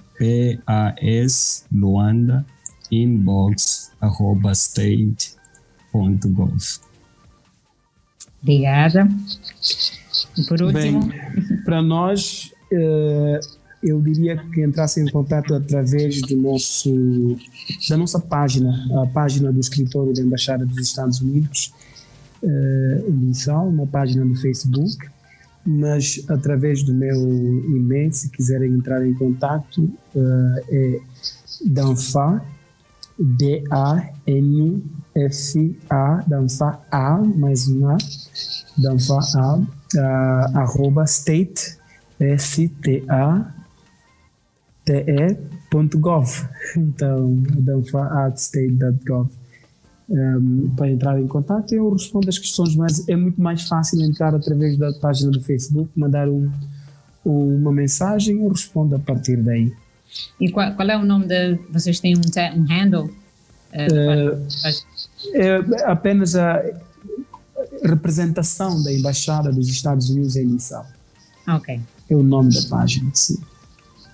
[0.61, 2.45] PAS Luanda
[2.91, 5.37] inbox arroba state.gov.
[8.41, 9.07] Obrigada.
[10.47, 11.11] Por último.
[11.65, 13.39] para nós, uh,
[13.81, 17.37] eu diria que entrasse em contato através do nosso,
[17.89, 21.73] da nossa página, a página do escritório da Embaixada dos Estados Unidos,
[22.41, 25.13] uh, Lissau, uma página no Facebook
[25.65, 29.81] mas através do meu e-mail, se quiserem entrar em contato,
[30.13, 30.99] uh, é
[31.65, 32.43] danfa,
[33.17, 34.23] D-A-N-F-A,
[36.27, 37.97] danfa A, mais um A,
[38.77, 39.61] danfa A,
[39.95, 41.77] uh, arroba state,
[42.19, 43.53] S-T-A,
[44.85, 46.27] te.gov.
[46.77, 49.29] Então, danfa.state.gov
[50.09, 51.73] um, para entrar em contato.
[51.73, 55.89] Eu respondo as questões, mas é muito mais fácil entrar através da página do Facebook,
[55.95, 56.51] mandar um,
[57.25, 59.73] uma mensagem eu respondo a partir daí.
[60.39, 61.57] E qual, qual é o nome de.
[61.71, 62.21] Vocês têm um,
[62.55, 63.09] um handle?
[63.73, 64.45] Uh,
[65.33, 66.63] é apenas a
[67.83, 70.85] representação da Embaixada dos Estados Unidos em Missão.
[71.47, 71.79] Ok.
[72.09, 73.37] É o nome da página, sim.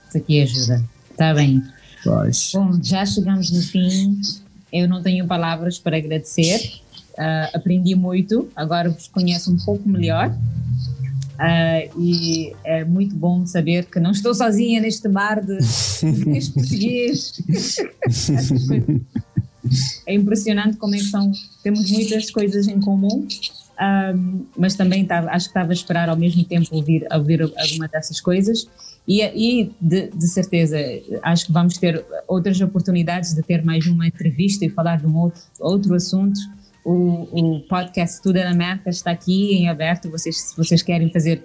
[0.07, 0.83] Isso aqui ajuda.
[1.11, 1.63] Está bem.
[2.03, 2.51] Pois.
[2.53, 4.19] Bom, já chegamos no fim
[4.71, 6.81] eu não tenho palavras para agradecer.
[7.13, 10.29] Uh, aprendi muito, agora vos conheço um pouco melhor.
[10.29, 15.57] Uh, e é muito bom saber que não estou sozinha neste mar de
[16.53, 17.41] português.
[20.05, 21.31] é impressionante como é que são.
[21.63, 23.27] Temos muitas coisas em comum,
[23.79, 27.87] um, mas também tava, acho que estava a esperar ao mesmo tempo ouvir, ouvir alguma
[27.87, 28.67] dessas coisas.
[29.07, 30.77] E, e de, de, certeza,
[31.23, 35.15] acho que vamos ter outras oportunidades de ter mais uma entrevista e falar de um
[35.17, 36.39] outro, outro assunto.
[36.85, 40.09] O, o podcast Tudo na América está aqui em aberto.
[40.09, 41.43] Vocês, se vocês querem fazer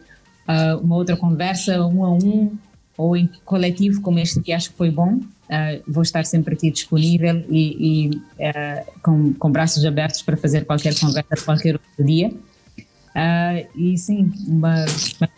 [0.49, 2.57] uh, uma outra conversa, um a um,
[2.97, 6.71] ou em coletivo como este que acho que foi bom, uh, vou estar sempre aqui
[6.71, 12.29] disponível e, e uh, com, com braços abertos para fazer qualquer conversa qualquer outro dia.
[12.29, 14.85] Uh, e sim, uma,